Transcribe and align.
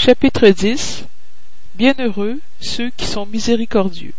Chapitre 0.00 0.48
10 0.50 1.06
Bienheureux 1.74 2.38
ceux 2.60 2.90
qui 2.90 3.04
sont 3.04 3.26
miséricordieux. 3.26 4.14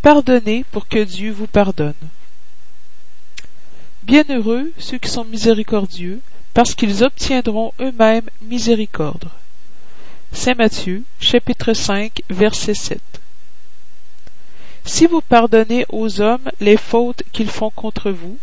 Pardonnez 0.00 0.64
pour 0.70 0.86
que 0.86 1.02
Dieu 1.02 1.32
vous 1.32 1.48
pardonne. 1.48 1.92
Bienheureux 4.04 4.70
ceux 4.78 4.98
qui 4.98 5.10
sont 5.10 5.24
miséricordieux, 5.24 6.20
parce 6.54 6.76
qu'ils 6.76 7.02
obtiendront 7.02 7.72
eux-mêmes 7.80 8.30
miséricorde. 8.42 9.28
Saint 10.32 10.54
Matthieu, 10.54 11.02
chapitre 11.18 11.72
5, 11.72 12.22
verset 12.30 12.74
7. 12.74 13.00
Si 14.84 15.06
vous 15.06 15.20
pardonnez 15.20 15.84
aux 15.88 16.20
hommes 16.20 16.48
les 16.60 16.76
fautes 16.76 17.24
qu'ils 17.32 17.50
font 17.50 17.70
contre 17.70 18.12
vous, 18.12 18.38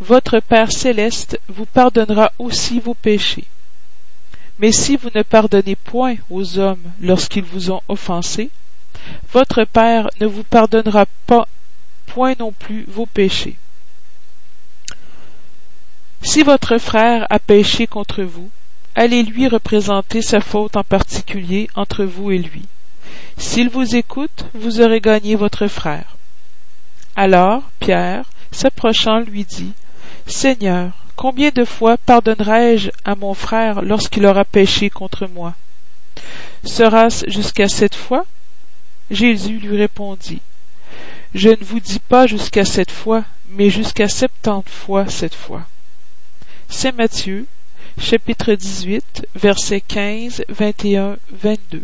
votre 0.00 0.40
Père 0.40 0.72
céleste 0.72 1.38
vous 1.48 1.66
pardonnera 1.66 2.32
aussi 2.38 2.80
vos 2.80 2.94
péchés. 2.94 3.44
Mais 4.62 4.70
si 4.70 4.96
vous 4.96 5.08
ne 5.12 5.22
pardonnez 5.22 5.74
point 5.74 6.14
aux 6.30 6.60
hommes 6.60 6.92
lorsqu'ils 7.00 7.42
vous 7.42 7.72
ont 7.72 7.82
offensé, 7.88 8.48
votre 9.32 9.64
Père 9.64 10.08
ne 10.20 10.26
vous 10.26 10.44
pardonnera 10.44 11.06
pas 11.26 11.48
point 12.06 12.34
non 12.38 12.52
plus 12.52 12.84
vos 12.86 13.06
péchés. 13.06 13.56
Si 16.22 16.44
votre 16.44 16.78
frère 16.78 17.26
a 17.28 17.40
péché 17.40 17.88
contre 17.88 18.22
vous, 18.22 18.50
allez 18.94 19.24
lui 19.24 19.48
représenter 19.48 20.22
sa 20.22 20.40
faute 20.40 20.76
en 20.76 20.84
particulier 20.84 21.68
entre 21.74 22.04
vous 22.04 22.30
et 22.30 22.38
lui. 22.38 22.62
S'il 23.36 23.68
vous 23.68 23.96
écoute, 23.96 24.44
vous 24.54 24.80
aurez 24.80 25.00
gagné 25.00 25.34
votre 25.34 25.66
frère. 25.66 26.16
Alors 27.16 27.64
Pierre, 27.80 28.30
s'approchant, 28.52 29.18
lui 29.18 29.44
dit 29.44 29.72
Seigneur, 30.28 31.01
combien 31.16 31.50
de 31.50 31.64
fois 31.64 31.96
pardonnerai-je 31.96 32.90
à 33.04 33.14
mon 33.14 33.34
frère 33.34 33.82
lorsqu'il 33.82 34.26
aura 34.26 34.44
péché 34.44 34.90
contre 34.90 35.26
moi? 35.26 35.54
Sera-ce 36.64 37.28
jusqu'à 37.28 37.68
sept 37.68 37.94
fois? 37.94 38.24
Jésus 39.10 39.58
lui 39.58 39.76
répondit 39.76 40.40
Je 41.34 41.50
ne 41.50 41.64
vous 41.64 41.80
dis 41.80 41.98
pas 41.98 42.26
jusqu'à 42.26 42.64
sept 42.64 42.90
fois, 42.90 43.24
mais 43.50 43.70
jusqu'à 43.70 44.08
septante 44.08 44.68
fois 44.68 45.08
sept 45.08 45.34
fois. 45.34 45.62
Saint 46.68 46.92
Matthieu, 46.92 47.46
chapitre 47.98 48.54
18, 48.54 49.26
versets 49.34 49.82
15, 49.82 50.44
21, 50.48 51.16
22. 51.32 51.82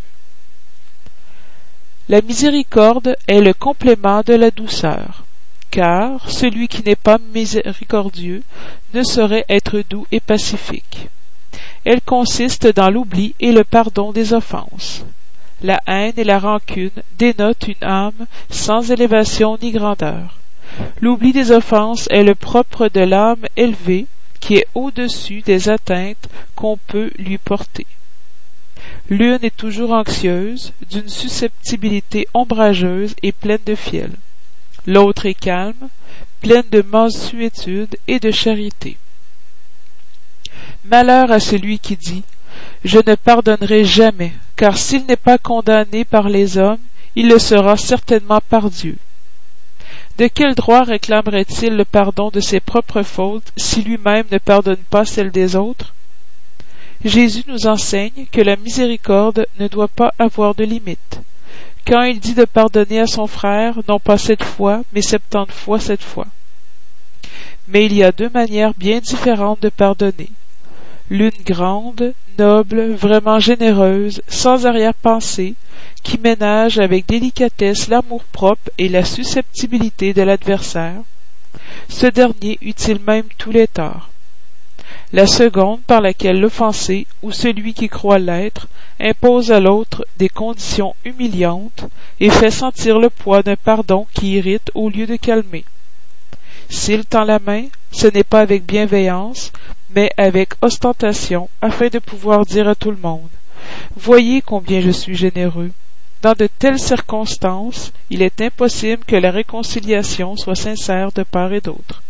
La 2.08 2.22
miséricorde 2.22 3.16
est 3.26 3.42
le 3.42 3.52
complément 3.52 4.22
de 4.22 4.32
la 4.32 4.50
douceur, 4.50 5.24
car 5.70 6.30
celui 6.30 6.68
qui 6.68 6.82
n'est 6.82 6.96
pas 6.96 7.18
miséricordieux 7.34 8.42
ne 8.94 9.02
saurait 9.02 9.44
être 9.48 9.82
doux 9.88 10.06
et 10.10 10.20
pacifique. 10.20 11.08
Elle 11.84 12.00
consiste 12.00 12.66
dans 12.66 12.90
l'oubli 12.90 13.34
et 13.40 13.52
le 13.52 13.64
pardon 13.64 14.12
des 14.12 14.32
offenses. 14.32 15.04
La 15.62 15.80
haine 15.86 16.14
et 16.16 16.24
la 16.24 16.38
rancune 16.38 16.90
dénotent 17.18 17.68
une 17.68 17.88
âme 17.88 18.26
sans 18.50 18.90
élévation 18.90 19.58
ni 19.60 19.72
grandeur. 19.72 20.38
L'oubli 21.00 21.32
des 21.32 21.50
offenses 21.50 22.06
est 22.10 22.22
le 22.22 22.34
propre 22.34 22.88
de 22.88 23.00
l'âme 23.00 23.46
élevée 23.56 24.06
qui 24.40 24.56
est 24.56 24.66
au-dessus 24.74 25.40
des 25.42 25.68
atteintes 25.68 26.28
qu'on 26.54 26.76
peut 26.76 27.10
lui 27.18 27.38
porter. 27.38 27.86
L'une 29.10 29.38
est 29.42 29.56
toujours 29.56 29.92
anxieuse, 29.92 30.72
d'une 30.90 31.08
susceptibilité 31.08 32.28
ombrageuse 32.34 33.14
et 33.22 33.32
pleine 33.32 33.58
de 33.66 33.74
fiel. 33.74 34.10
L'autre 34.88 35.26
est 35.26 35.34
calme, 35.34 35.90
pleine 36.40 36.64
de 36.72 36.80
mansuétude 36.80 37.94
et 38.06 38.18
de 38.18 38.30
charité. 38.30 38.96
Malheur 40.86 41.30
à 41.30 41.40
celui 41.40 41.78
qui 41.78 41.94
dit 41.94 42.22
Je 42.86 42.96
ne 42.96 43.14
pardonnerai 43.14 43.84
jamais, 43.84 44.32
car 44.56 44.78
s'il 44.78 45.04
n'est 45.04 45.16
pas 45.16 45.36
condamné 45.36 46.06
par 46.06 46.30
les 46.30 46.56
hommes, 46.56 46.80
il 47.16 47.28
le 47.28 47.38
sera 47.38 47.76
certainement 47.76 48.40
par 48.48 48.70
Dieu. 48.70 48.96
De 50.16 50.26
quel 50.26 50.54
droit 50.54 50.84
réclamerait-il 50.84 51.76
le 51.76 51.84
pardon 51.84 52.30
de 52.30 52.40
ses 52.40 52.60
propres 52.60 53.02
fautes 53.02 53.52
si 53.58 53.82
lui-même 53.82 54.24
ne 54.32 54.38
pardonne 54.38 54.84
pas 54.88 55.04
celles 55.04 55.32
des 55.32 55.54
autres? 55.54 55.92
Jésus 57.04 57.44
nous 57.46 57.66
enseigne 57.66 58.24
que 58.32 58.40
la 58.40 58.56
miséricorde 58.56 59.46
ne 59.60 59.68
doit 59.68 59.88
pas 59.88 60.14
avoir 60.18 60.54
de 60.54 60.64
limite. 60.64 61.20
Quand 61.86 62.02
il 62.02 62.20
dit 62.20 62.34
de 62.34 62.44
pardonner 62.44 63.00
à 63.00 63.06
son 63.06 63.26
frère, 63.26 63.80
non 63.88 63.98
pas 63.98 64.18
sept 64.18 64.44
fois, 64.44 64.82
mais 64.92 65.02
septante 65.02 65.52
fois 65.52 65.80
sept 65.80 66.02
fois. 66.02 66.26
Mais 67.68 67.86
il 67.86 67.94
y 67.94 68.02
a 68.02 68.12
deux 68.12 68.30
manières 68.30 68.74
bien 68.74 69.00
différentes 69.00 69.60
de 69.60 69.68
pardonner. 69.68 70.30
L'une 71.10 71.30
grande, 71.44 72.12
noble, 72.38 72.92
vraiment 72.92 73.40
généreuse, 73.40 74.22
sans 74.28 74.66
arrière-pensée, 74.66 75.54
qui 76.02 76.18
ménage 76.18 76.78
avec 76.78 77.06
délicatesse 77.06 77.88
l'amour-propre 77.88 78.70
et 78.78 78.88
la 78.88 79.04
susceptibilité 79.04 80.12
de 80.12 80.22
l'adversaire. 80.22 81.00
Ce 81.88 82.06
dernier 82.06 82.58
eut-il 82.60 83.00
même 83.00 83.26
tous 83.38 83.50
les 83.50 83.66
torts 83.66 84.10
la 85.12 85.26
seconde 85.26 85.80
par 85.82 86.00
laquelle 86.00 86.40
l'offensé 86.40 87.06
ou 87.22 87.32
celui 87.32 87.74
qui 87.74 87.88
croit 87.88 88.18
l'être 88.18 88.68
impose 89.00 89.52
à 89.52 89.60
l'autre 89.60 90.06
des 90.18 90.28
conditions 90.28 90.94
humiliantes 91.04 91.84
et 92.20 92.30
fait 92.30 92.50
sentir 92.50 92.98
le 92.98 93.10
poids 93.10 93.42
d'un 93.42 93.56
pardon 93.56 94.06
qui 94.14 94.32
irrite 94.32 94.70
au 94.74 94.88
lieu 94.88 95.06
de 95.06 95.16
calmer. 95.16 95.64
S'il 96.68 97.04
tend 97.04 97.24
la 97.24 97.38
main, 97.38 97.64
ce 97.92 98.06
n'est 98.06 98.24
pas 98.24 98.40
avec 98.40 98.64
bienveillance, 98.64 99.52
mais 99.94 100.10
avec 100.16 100.50
ostentation, 100.60 101.48
afin 101.62 101.88
de 101.88 101.98
pouvoir 101.98 102.44
dire 102.44 102.68
à 102.68 102.74
tout 102.74 102.90
le 102.90 102.98
monde 102.98 103.28
Voyez 103.96 104.42
combien 104.42 104.80
je 104.80 104.90
suis 104.90 105.16
généreux. 105.16 105.70
Dans 106.20 106.34
de 106.34 106.48
telles 106.58 106.78
circonstances, 106.80 107.92
il 108.10 108.22
est 108.22 108.40
impossible 108.40 109.04
que 109.06 109.16
la 109.16 109.30
réconciliation 109.30 110.36
soit 110.36 110.56
sincère 110.56 111.12
de 111.12 111.22
part 111.22 111.52
et 111.52 111.60
d'autre. 111.60 112.02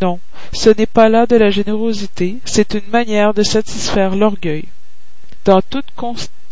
Non, 0.00 0.18
ce 0.52 0.70
n'est 0.70 0.86
pas 0.86 1.08
là 1.08 1.26
de 1.26 1.36
la 1.36 1.50
générosité, 1.50 2.36
c'est 2.44 2.74
une 2.74 2.88
manière 2.90 3.32
de 3.32 3.42
satisfaire 3.42 4.14
l'orgueil. 4.14 4.64
Dans 5.44 5.62
toute 5.62 5.92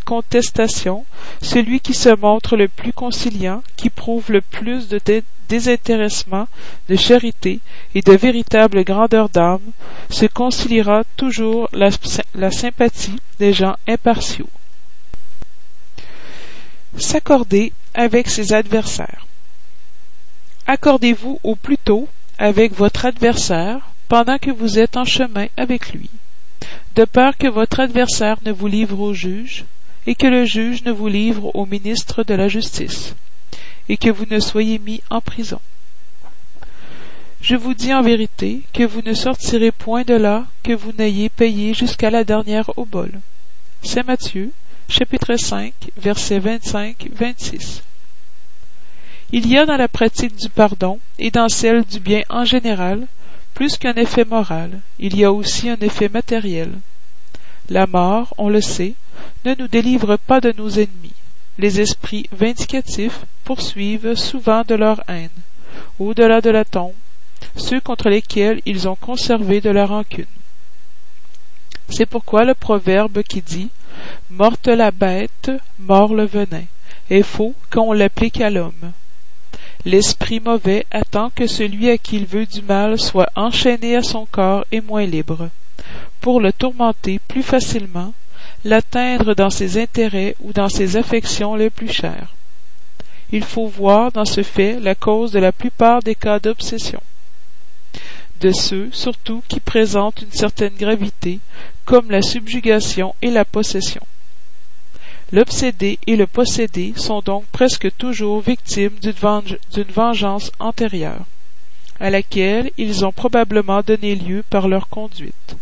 contestation, 0.05 1.05
celui 1.43 1.81
qui 1.81 1.95
se 1.95 2.15
montre 2.15 2.57
le 2.57 2.69
plus 2.69 2.93
conciliant, 2.93 3.63
qui 3.77 3.91
prouve 3.91 4.31
le 4.31 4.41
plus 4.41 4.89
de 4.89 5.01
désintéressement, 5.49 6.49
de 6.89 6.97
charité 6.97 7.61
et 7.95 8.01
de 8.01 8.13
véritable 8.13 8.85
grandeur 8.85 9.29
d'âme, 9.29 9.73
se 10.09 10.27
conciliera 10.27 11.03
toujours 11.17 11.69
la, 11.73 11.91
la 12.35 12.51
sympathie 12.51 13.19
des 13.39 13.53
gens 13.53 13.77
impartiaux. 13.87 14.49
S'accorder 16.97 17.73
avec 17.95 18.29
ses 18.29 18.53
adversaires. 18.53 19.27
Accordez-vous 20.67 21.41
au 21.43 21.57
plus 21.57 21.77
tôt 21.77 22.09
avec 22.39 22.75
votre 22.75 23.07
adversaire 23.07 23.81
pendant 24.09 24.39
que 24.39 24.51
vous 24.51 24.79
êtes 24.79 24.97
en 24.97 25.05
chemin 25.05 25.47
avec 25.57 25.93
lui, 25.93 26.11
de 26.97 27.05
peur 27.05 27.37
que 27.37 27.49
votre 27.49 27.81
adversaire 27.81 28.37
ne 28.45 28.53
vous 28.53 28.67
livre 28.67 29.01
au 29.01 29.15
juge, 29.15 29.65
et 30.07 30.15
que 30.15 30.27
le 30.27 30.45
juge 30.45 30.85
ne 30.85 30.93
vous 30.93 31.09
livre 31.09 31.55
au 31.55 31.67
ministre 31.67 32.25
de 32.25 32.35
la 32.35 32.49
justice, 32.49 33.15
et 33.89 33.97
que 33.97 34.11
vous 34.11 34.27
ne 34.31 34.41
soyez 34.41 34.79
mis 34.79 35.01
en 35.11 35.21
prison. 35.21 35.61
Je 37.41 37.57
vous 37.57 37.75
dis 37.75 37.93
en 37.93 38.03
vérité 38.03 38.63
que 38.73 38.85
vous 38.85 39.03
ne 39.03 39.13
sortirez 39.13 39.71
point 39.71 40.03
de 40.03 40.15
là 40.15 40.47
que 40.63 40.73
vous 40.73 40.93
n'ayez 40.93 41.29
payé 41.29 41.75
jusqu'à 41.75 42.11
la 42.11 42.25
dernière 42.25 42.71
obole. 42.79 43.21
Saint 43.83 44.03
Matthieu, 44.03 44.51
chapitre 44.89 45.37
5, 45.37 45.73
versets 45.99 46.41
25-26. 46.41 47.83
Il 49.37 49.49
y 49.49 49.59
a 49.59 49.67
dans 49.67 49.77
la 49.77 49.89
pratique 49.89 50.37
du 50.37 50.49
pardon 50.49 51.01
et 51.19 51.33
dans 51.33 51.49
celle 51.49 51.83
du 51.83 51.99
bien 51.99 52.23
en 52.29 52.45
général 52.45 53.09
plus 53.53 53.79
qu'un 53.79 53.95
effet 53.95 54.25
moral, 54.25 54.79
il 55.01 55.17
y 55.17 55.25
a 55.25 55.33
aussi 55.33 55.69
un 55.69 55.77
effet 55.81 56.09
matériel. 56.09 56.71
La 57.69 57.89
mort, 57.89 58.33
on 58.39 58.49
le 58.49 58.61
sait, 58.61 58.95
ne 59.45 59.57
nous 59.57 59.67
délivre 59.67 60.19
pas 60.19 60.41
de 60.41 60.55
nos 60.57 60.71
ennemis. 60.71 61.17
Les 61.59 61.81
esprits 61.81 62.29
vindicatifs 62.31 63.25
poursuivent 63.43 64.15
souvent 64.15 64.63
de 64.63 64.77
leur 64.77 65.03
haine, 65.09 65.41
au-delà 65.99 66.41
de 66.41 66.51
la 66.51 66.65
tombe, 66.65 66.93
ceux 67.57 67.81
contre 67.81 68.11
lesquels 68.11 68.63
ils 68.67 68.87
ont 68.87 68.95
conservé 68.95 69.61
de 69.61 69.71
la 69.71 69.87
rancune. 69.87 70.27
C'est 71.89 72.07
pourquoi 72.07 72.45
le 72.45 72.55
proverbe 72.55 73.25
qui 73.25 73.43
dit 73.43 73.71
Morte 74.31 74.69
la 74.69 74.93
bête, 74.93 75.51
mort 75.81 76.15
le 76.15 76.25
venin 76.25 76.67
est 77.11 77.25
faux 77.25 77.57
quand 77.71 77.83
on 77.83 77.93
l'applique 77.93 78.41
à 78.41 78.49
l'homme. 78.49 78.93
L'esprit 79.87 80.41
mauvais 80.41 80.87
attend 80.91 81.29
que 81.29 81.47
celui 81.47 81.91
à 81.91 81.99
qui 81.99 82.17
il 82.17 82.25
veut 82.25 82.47
du 82.47 82.63
mal 82.63 82.99
soit 82.99 83.31
enchaîné 83.37 83.97
à 83.97 84.03
son 84.03 84.25
corps 84.25 84.65
et 84.73 84.81
moins 84.81 85.05
libre, 85.05 85.51
pour 86.23 86.41
le 86.41 86.55
tourmenter 86.55 87.21
plus 87.29 87.43
facilement, 87.43 88.15
l'atteindre 88.65 89.35
dans 89.35 89.51
ses 89.51 89.79
intérêts 89.79 90.37
ou 90.41 90.55
dans 90.55 90.71
ses 90.71 90.97
affections 90.97 91.55
les 91.55 91.69
plus 91.69 91.93
chères. 91.93 92.35
Il 93.31 93.45
faut 93.45 93.67
voir 93.67 94.11
dans 94.11 94.25
ce 94.25 94.43
fait 94.43 94.81
la 94.81 94.95
cause 94.95 95.33
de 95.33 95.39
la 95.39 95.53
plupart 95.53 96.03
des 96.03 96.15
cas 96.15 96.39
d'obsession. 96.39 97.01
de 98.41 98.53
ceux 98.53 98.91
surtout 98.93 99.43
qui 99.49 99.61
présentent 99.61 100.23
une 100.23 100.33
certaine 100.33 100.75
gravité, 100.75 101.41
comme 101.85 102.11
la 102.11 102.23
subjugation 102.23 103.15
et 103.23 103.31
la 103.31 103.45
possession. 103.45 104.03
L'obsédé 105.35 105.99
et 106.07 106.15
le 106.15 106.29
possédé 106.29 106.93
sont 106.95 107.21
donc 107.21 107.45
presque 107.47 107.89
toujours 107.99 108.41
victimes 108.41 108.95
d'une 109.03 109.93
vengeance 109.93 110.53
antérieure, 110.61 111.25
à 111.99 112.09
laquelle 112.09 112.71
ils 112.79 113.05
ont 113.05 113.11
probablement 113.11 113.83
donné 113.83 114.15
lieu 114.15 114.45
par 114.49 114.69
leur 114.69 114.89
conduite. 114.89 115.57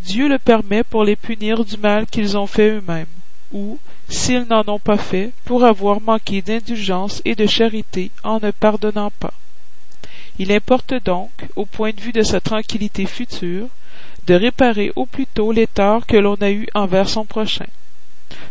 Dieu 0.00 0.28
le 0.28 0.38
permet 0.38 0.84
pour 0.84 1.04
les 1.04 1.16
punir 1.16 1.64
du 1.64 1.78
mal 1.78 2.04
qu'ils 2.04 2.36
ont 2.36 2.46
fait 2.46 2.68
eux-mêmes, 2.68 3.06
ou, 3.50 3.78
s'ils 4.10 4.44
n'en 4.46 4.64
ont 4.66 4.78
pas 4.78 4.98
fait, 4.98 5.32
pour 5.46 5.64
avoir 5.64 6.02
manqué 6.02 6.42
d'indulgence 6.42 7.22
et 7.24 7.34
de 7.34 7.46
charité 7.46 8.10
en 8.24 8.40
ne 8.40 8.50
pardonnant 8.50 9.10
pas. 9.18 9.32
Il 10.38 10.52
importe 10.52 10.92
donc, 11.02 11.30
au 11.56 11.64
point 11.64 11.92
de 11.92 12.00
vue 12.02 12.12
de 12.12 12.22
sa 12.22 12.42
tranquillité 12.42 13.06
future, 13.06 13.68
de 14.26 14.34
réparer 14.34 14.92
au 14.96 15.06
plus 15.06 15.26
tôt 15.26 15.50
les 15.50 15.66
torts 15.66 16.04
que 16.04 16.18
l'on 16.18 16.34
a 16.42 16.50
eus 16.50 16.68
envers 16.74 17.08
son 17.08 17.24
prochain, 17.24 17.64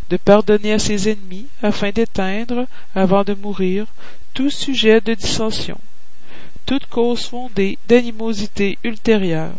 de 0.10 0.18
pardonner 0.18 0.74
à 0.74 0.80
ses 0.80 1.10
ennemis 1.10 1.48
afin 1.64 1.92
d'éteindre, 1.92 2.68
avant 2.94 3.24
de 3.24 3.34
mourir, 3.34 3.88
tout 4.34 4.50
sujet 4.50 5.02
de 5.02 5.14
dissension, 5.14 5.80
toute 6.66 6.86
cause 6.88 7.26
fondée 7.26 7.78
d'animosité 7.88 8.78
ultérieure. 8.84 9.56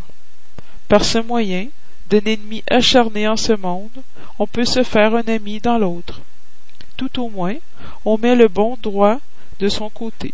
Par 0.88 1.04
ce 1.04 1.18
moyen, 1.18 1.66
d'un 2.10 2.20
ennemi 2.24 2.62
acharné 2.70 3.26
en 3.26 3.36
ce 3.36 3.52
monde, 3.52 4.02
on 4.38 4.46
peut 4.46 4.64
se 4.64 4.82
faire 4.82 5.14
un 5.14 5.26
ami 5.26 5.60
dans 5.60 5.78
l'autre. 5.78 6.20
Tout 6.96 7.20
au 7.20 7.28
moins, 7.28 7.56
on 8.04 8.18
met 8.18 8.36
le 8.36 8.48
bon 8.48 8.78
droit 8.80 9.18
de 9.58 9.68
son 9.68 9.90
côté. 9.90 10.32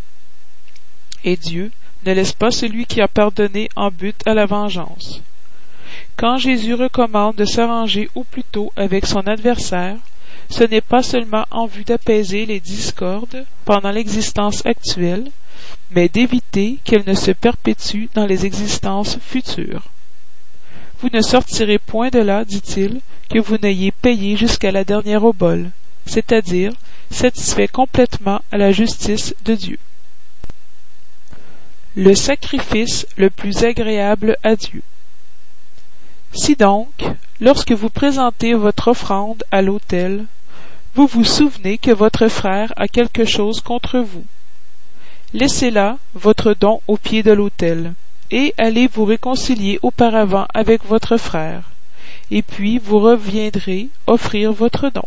Et 1.23 1.37
Dieu 1.37 1.71
ne 2.05 2.13
laisse 2.13 2.33
pas 2.33 2.51
celui 2.51 2.85
qui 2.85 3.01
a 3.01 3.07
pardonné 3.07 3.69
en 3.75 3.89
but 3.89 4.15
à 4.27 4.33
la 4.33 4.45
vengeance. 4.45 5.21
Quand 6.17 6.37
Jésus 6.37 6.73
recommande 6.73 7.35
de 7.35 7.45
s'arranger 7.45 8.09
au 8.15 8.23
plus 8.23 8.43
tôt 8.43 8.71
avec 8.75 9.05
son 9.05 9.27
adversaire, 9.27 9.97
ce 10.49 10.63
n'est 10.63 10.81
pas 10.81 11.03
seulement 11.03 11.45
en 11.51 11.65
vue 11.65 11.83
d'apaiser 11.83 12.45
les 12.45 12.59
discordes 12.59 13.45
pendant 13.65 13.91
l'existence 13.91 14.65
actuelle, 14.65 15.31
mais 15.91 16.09
d'éviter 16.09 16.77
qu'elles 16.83 17.07
ne 17.07 17.13
se 17.13 17.31
perpétuent 17.31 18.09
dans 18.13 18.25
les 18.25 18.45
existences 18.45 19.17
futures. 19.21 19.89
Vous 21.01 21.09
ne 21.11 21.21
sortirez 21.21 21.79
point 21.79 22.09
de 22.09 22.19
là, 22.19 22.45
dit-il, 22.45 23.01
que 23.29 23.39
vous 23.39 23.57
n'ayez 23.57 23.91
payé 23.91 24.37
jusqu'à 24.37 24.71
la 24.71 24.83
dernière 24.83 25.25
obole, 25.25 25.71
c'est-à-dire 26.05 26.73
satisfait 27.11 27.67
complètement 27.67 28.41
à 28.51 28.57
la 28.57 28.71
justice 28.71 29.35
de 29.45 29.55
Dieu. 29.55 29.77
Le 31.95 32.15
sacrifice 32.15 33.05
le 33.17 33.29
plus 33.29 33.63
agréable 33.63 34.37
à 34.43 34.55
Dieu. 34.55 34.81
Si 36.35 36.55
donc, 36.55 37.05
lorsque 37.39 37.73
vous 37.73 37.91
présentez 37.91 38.55
votre 38.55 38.87
offrande 38.87 39.43
à 39.51 39.61
l'autel, 39.61 40.25
vous 40.95 41.05
vous 41.05 41.23
souvenez 41.23 41.77
que 41.77 41.91
votre 41.91 42.27
frère 42.27 42.73
a 42.75 42.87
quelque 42.87 43.23
chose 43.23 43.61
contre 43.61 43.99
vous, 43.99 44.25
laissez 45.33 45.69
là 45.69 45.97
votre 46.15 46.55
don 46.59 46.81
au 46.87 46.97
pied 46.97 47.21
de 47.21 47.31
l'autel, 47.31 47.93
et 48.31 48.55
allez 48.57 48.87
vous 48.87 49.05
réconcilier 49.05 49.77
auparavant 49.83 50.47
avec 50.55 50.83
votre 50.85 51.17
frère, 51.17 51.69
et 52.31 52.41
puis 52.41 52.79
vous 52.79 52.99
reviendrez 52.99 53.89
offrir 54.07 54.53
votre 54.53 54.89
don. 54.89 55.05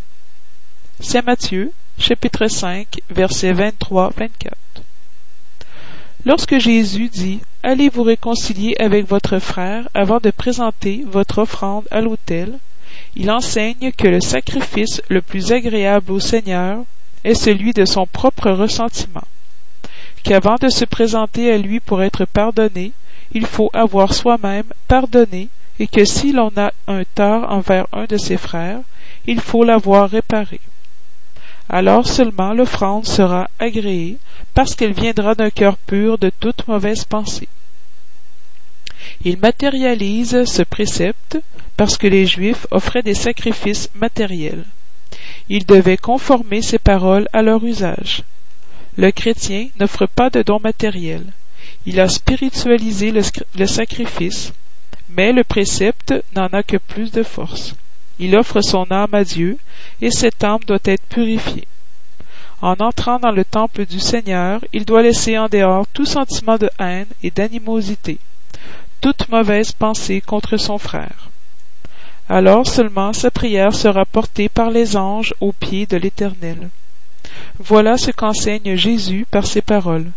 Saint 1.00 1.23
Matthieu, 1.23 1.73
chapitre 1.99 2.46
5, 2.46 3.00
versets 3.11 3.52
23-24. 3.52 4.28
Lorsque 6.25 6.58
Jésus 6.58 7.08
dit 7.08 7.40
Allez 7.68 7.88
vous 7.88 8.04
réconcilier 8.04 8.76
avec 8.78 9.08
votre 9.08 9.40
frère 9.40 9.88
avant 9.92 10.20
de 10.20 10.30
présenter 10.30 11.02
votre 11.04 11.38
offrande 11.38 11.82
à 11.90 12.00
l'autel, 12.00 12.60
il 13.16 13.28
enseigne 13.28 13.90
que 13.90 14.06
le 14.06 14.20
sacrifice 14.20 15.02
le 15.08 15.20
plus 15.20 15.50
agréable 15.50 16.12
au 16.12 16.20
Seigneur 16.20 16.84
est 17.24 17.34
celui 17.34 17.72
de 17.72 17.84
son 17.84 18.06
propre 18.06 18.52
ressentiment, 18.52 19.26
qu'avant 20.22 20.54
de 20.60 20.68
se 20.68 20.84
présenter 20.84 21.52
à 21.52 21.58
lui 21.58 21.80
pour 21.80 22.04
être 22.04 22.24
pardonné, 22.24 22.92
il 23.32 23.46
faut 23.46 23.70
avoir 23.72 24.14
soi-même 24.14 24.66
pardonné 24.86 25.48
et 25.80 25.88
que 25.88 26.04
si 26.04 26.30
l'on 26.30 26.52
a 26.56 26.70
un 26.86 27.02
tort 27.16 27.50
envers 27.50 27.88
un 27.92 28.04
de 28.04 28.16
ses 28.16 28.36
frères, 28.36 28.78
il 29.26 29.40
faut 29.40 29.64
l'avoir 29.64 30.08
réparé. 30.08 30.60
Alors 31.68 32.06
seulement 32.06 32.52
l'offrande 32.52 33.06
sera 33.06 33.48
agréée, 33.58 34.18
parce 34.54 34.76
qu'elle 34.76 34.92
viendra 34.92 35.34
d'un 35.34 35.50
cœur 35.50 35.76
pur 35.78 36.16
de 36.16 36.30
toute 36.30 36.68
mauvaise 36.68 37.04
pensée. 37.04 37.48
Il 39.28 39.40
matérialise 39.40 40.44
ce 40.44 40.62
précepte 40.62 41.38
parce 41.76 41.99
que 41.99 42.06
les 42.06 42.26
Juifs 42.26 42.69
offraient 42.70 43.02
des 43.02 43.17
sacrifices 43.17 43.90
matériels. 43.96 44.64
Ils 45.49 45.67
devaient 45.67 45.96
conformer 45.96 46.62
ces 46.62 46.78
paroles 46.78 47.26
à 47.32 47.43
leur 47.43 47.64
usage. 47.64 48.23
Le 48.96 49.11
chrétien 49.11 49.67
n'offre 49.81 50.06
pas 50.06 50.31
de 50.31 50.43
dons 50.43 50.61
matériels. 50.61 51.26
Il 51.87 51.99
a 51.99 52.08
spiritualisé 52.08 53.11
le 53.11 53.67
sacrifice, 53.67 54.52
mais 55.11 55.32
le 55.32 55.43
précepte 55.43 56.14
n'en 56.37 56.46
a 56.46 56.62
que 56.62 56.76
plus 56.76 57.11
de 57.11 57.25
force. 57.25 57.75
Il 58.20 58.37
offre 58.37 58.61
son 58.61 58.87
âme 58.93 59.12
à 59.14 59.25
Dieu, 59.25 59.58
et 60.00 60.12
cette 60.12 60.44
âme 60.44 60.62
doit 60.69 60.78
être 60.84 61.05
purifiée. 61.08 61.67
En 62.62 62.76
entrant 62.78 63.19
dans 63.19 63.32
le 63.32 63.44
temple 63.44 63.87
du 63.87 63.99
Seigneur, 63.99 64.64
il 64.73 64.84
doit 64.84 65.02
laisser 65.02 65.37
en 65.37 65.49
dehors 65.49 65.88
tout 65.93 66.06
sentiment 66.06 66.58
de 66.58 66.70
haine 66.78 67.08
et 67.25 67.32
d'animosité, 67.32 68.20
toute 69.00 69.28
mauvaise 69.28 69.72
pensée 69.72 70.20
contre 70.20 70.56
son 70.56 70.78
frère. 70.78 71.31
Alors 72.28 72.66
seulement 72.66 73.12
sa 73.12 73.31
prière 73.31 73.75
sera 73.75 74.04
portée 74.04 74.48
par 74.48 74.70
les 74.70 74.96
anges 74.96 75.34
aux 75.40 75.52
pieds 75.52 75.87
de 75.87 75.96
l'Éternel. 75.96 76.70
Voilà 77.58 77.96
ce 77.96 78.10
qu'enseigne 78.10 78.76
Jésus 78.76 79.26
par 79.31 79.46
ces 79.46 79.62
paroles. 79.62 80.10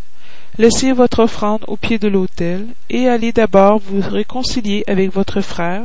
Laissez 0.58 0.92
votre 0.92 1.20
offrande 1.20 1.64
au 1.68 1.78
pied 1.78 2.00
de 2.00 2.08
l'autel, 2.08 2.66
et 2.90 3.08
allez 3.08 3.31
d'abord 3.31 3.80
vous 3.80 4.02
réconcilier 4.02 4.84
avec 4.88 5.14
votre 5.14 5.42
frère, 5.42 5.84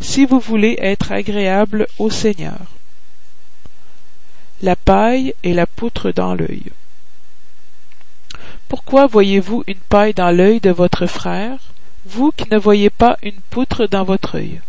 si 0.00 0.24
vous 0.24 0.40
voulez 0.40 0.76
être 0.80 1.12
agréable 1.12 1.86
au 1.98 2.10
Seigneur. 2.10 2.58
La 4.62 4.74
paille 4.74 5.34
et 5.42 5.52
la 5.52 5.66
poutre 5.66 6.10
dans 6.10 6.34
l'œil. 6.34 6.64
Pourquoi 8.68 9.06
voyez-vous 9.06 9.62
une 9.66 9.74
paille 9.76 10.14
dans 10.14 10.34
l'œil 10.34 10.60
de 10.60 10.70
votre 10.70 11.06
frère, 11.06 11.58
vous 12.08 12.30
qui 12.30 12.48
ne 12.52 12.56
voyez 12.56 12.88
pas 12.88 13.18
une 13.22 13.40
poutre 13.50 13.86
dans 13.86 14.04
votre 14.04 14.36
œil 14.36 14.60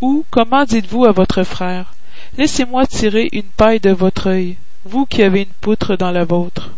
Ou 0.00 0.24
comment 0.30 0.64
dites-vous 0.64 1.04
à 1.04 1.12
votre 1.12 1.44
frère 1.44 1.94
Laissez-moi 2.36 2.86
tirer 2.88 3.28
une 3.32 3.44
paille 3.44 3.78
de 3.78 3.92
votre 3.92 4.30
œil, 4.30 4.56
vous 4.84 5.06
qui 5.06 5.22
avez 5.22 5.42
une 5.42 5.58
poutre 5.60 5.94
dans 5.94 6.10
la 6.10 6.24
vôtre. 6.24 6.72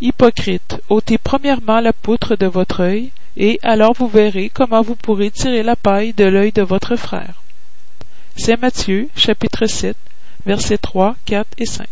Hypocrite, 0.00 0.80
ôtez 0.88 1.18
premièrement 1.18 1.80
la 1.80 1.92
poutre 1.92 2.36
de 2.36 2.46
votre 2.46 2.80
œil, 2.80 3.10
et 3.36 3.58
alors 3.62 3.94
vous 3.94 4.06
verrez 4.06 4.50
comment 4.54 4.82
vous 4.82 4.94
pourrez 4.94 5.32
tirer 5.32 5.64
la 5.64 5.74
paille 5.74 6.12
de 6.12 6.24
l'œil 6.24 6.52
de 6.52 6.62
votre 6.62 6.94
frère. 6.94 7.42
C'est 8.36 8.60
Matthieu, 8.60 9.08
chapitre 9.16 9.66
7, 9.66 9.96
versets 10.46 10.78
3, 10.78 11.16
4 11.24 11.48
et 11.58 11.66
5. 11.66 11.88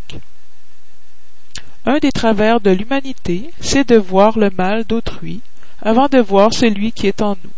Un 1.87 1.99
des 1.99 2.13
travers 2.13 2.61
de 2.61 2.71
l'humanité, 2.71 3.51
c'est 3.61 3.89
de 3.89 3.97
voir 3.97 4.39
le 4.39 4.51
mal 4.51 4.85
d'autrui 4.85 5.41
avant 5.83 6.09
de 6.09 6.19
voir 6.19 6.53
celui 6.53 6.93
qui 6.93 7.07
est 7.07 7.23
en 7.23 7.37
nous. 7.43 7.51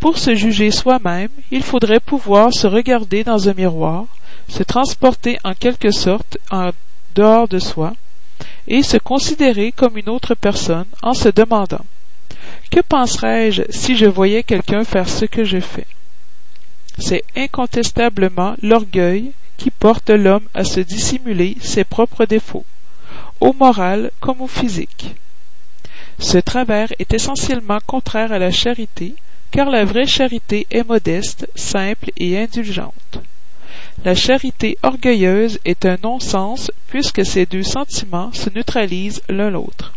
Pour 0.00 0.18
se 0.18 0.34
juger 0.34 0.70
soi-même, 0.70 1.30
il 1.50 1.62
faudrait 1.62 2.00
pouvoir 2.00 2.52
se 2.52 2.66
regarder 2.66 3.24
dans 3.24 3.48
un 3.48 3.54
miroir, 3.54 4.06
se 4.48 4.62
transporter 4.62 5.38
en 5.44 5.54
quelque 5.54 5.90
sorte 5.90 6.38
en 6.50 6.70
dehors 7.14 7.48
de 7.48 7.58
soi, 7.58 7.94
et 8.66 8.82
se 8.82 8.96
considérer 8.98 9.72
comme 9.72 9.98
une 9.98 10.08
autre 10.08 10.34
personne 10.34 10.86
en 11.02 11.14
se 11.14 11.28
demandant 11.28 11.84
que 12.70 12.80
penserais-je 12.80 13.62
si 13.70 13.96
je 13.96 14.06
voyais 14.06 14.42
quelqu'un 14.42 14.84
faire 14.84 15.08
ce 15.08 15.24
que 15.24 15.44
je 15.44 15.60
fais? 15.60 15.86
C'est 16.98 17.24
incontestablement 17.36 18.54
l'orgueil 18.62 19.32
qui 19.56 19.70
porte 19.70 20.10
l'homme 20.10 20.46
à 20.54 20.64
se 20.64 20.80
dissimuler 20.80 21.56
ses 21.60 21.84
propres 21.84 22.26
défauts, 22.26 22.66
au 23.40 23.52
moral 23.52 24.10
comme 24.20 24.40
au 24.40 24.46
physique. 24.46 25.14
Ce 26.18 26.38
travers 26.38 26.88
est 26.98 27.14
essentiellement 27.14 27.78
contraire 27.86 28.32
à 28.32 28.38
la 28.38 28.50
charité, 28.50 29.14
car 29.50 29.70
la 29.70 29.84
vraie 29.84 30.06
charité 30.06 30.66
est 30.70 30.86
modeste, 30.86 31.48
simple 31.54 32.10
et 32.16 32.38
indulgente. 32.38 33.20
La 34.04 34.14
charité 34.14 34.78
orgueilleuse 34.82 35.58
est 35.64 35.84
un 35.84 35.96
non-sens 36.02 36.70
puisque 36.88 37.24
ces 37.24 37.46
deux 37.46 37.62
sentiments 37.62 38.32
se 38.32 38.50
neutralisent 38.50 39.22
l'un 39.28 39.50
l'autre. 39.50 39.92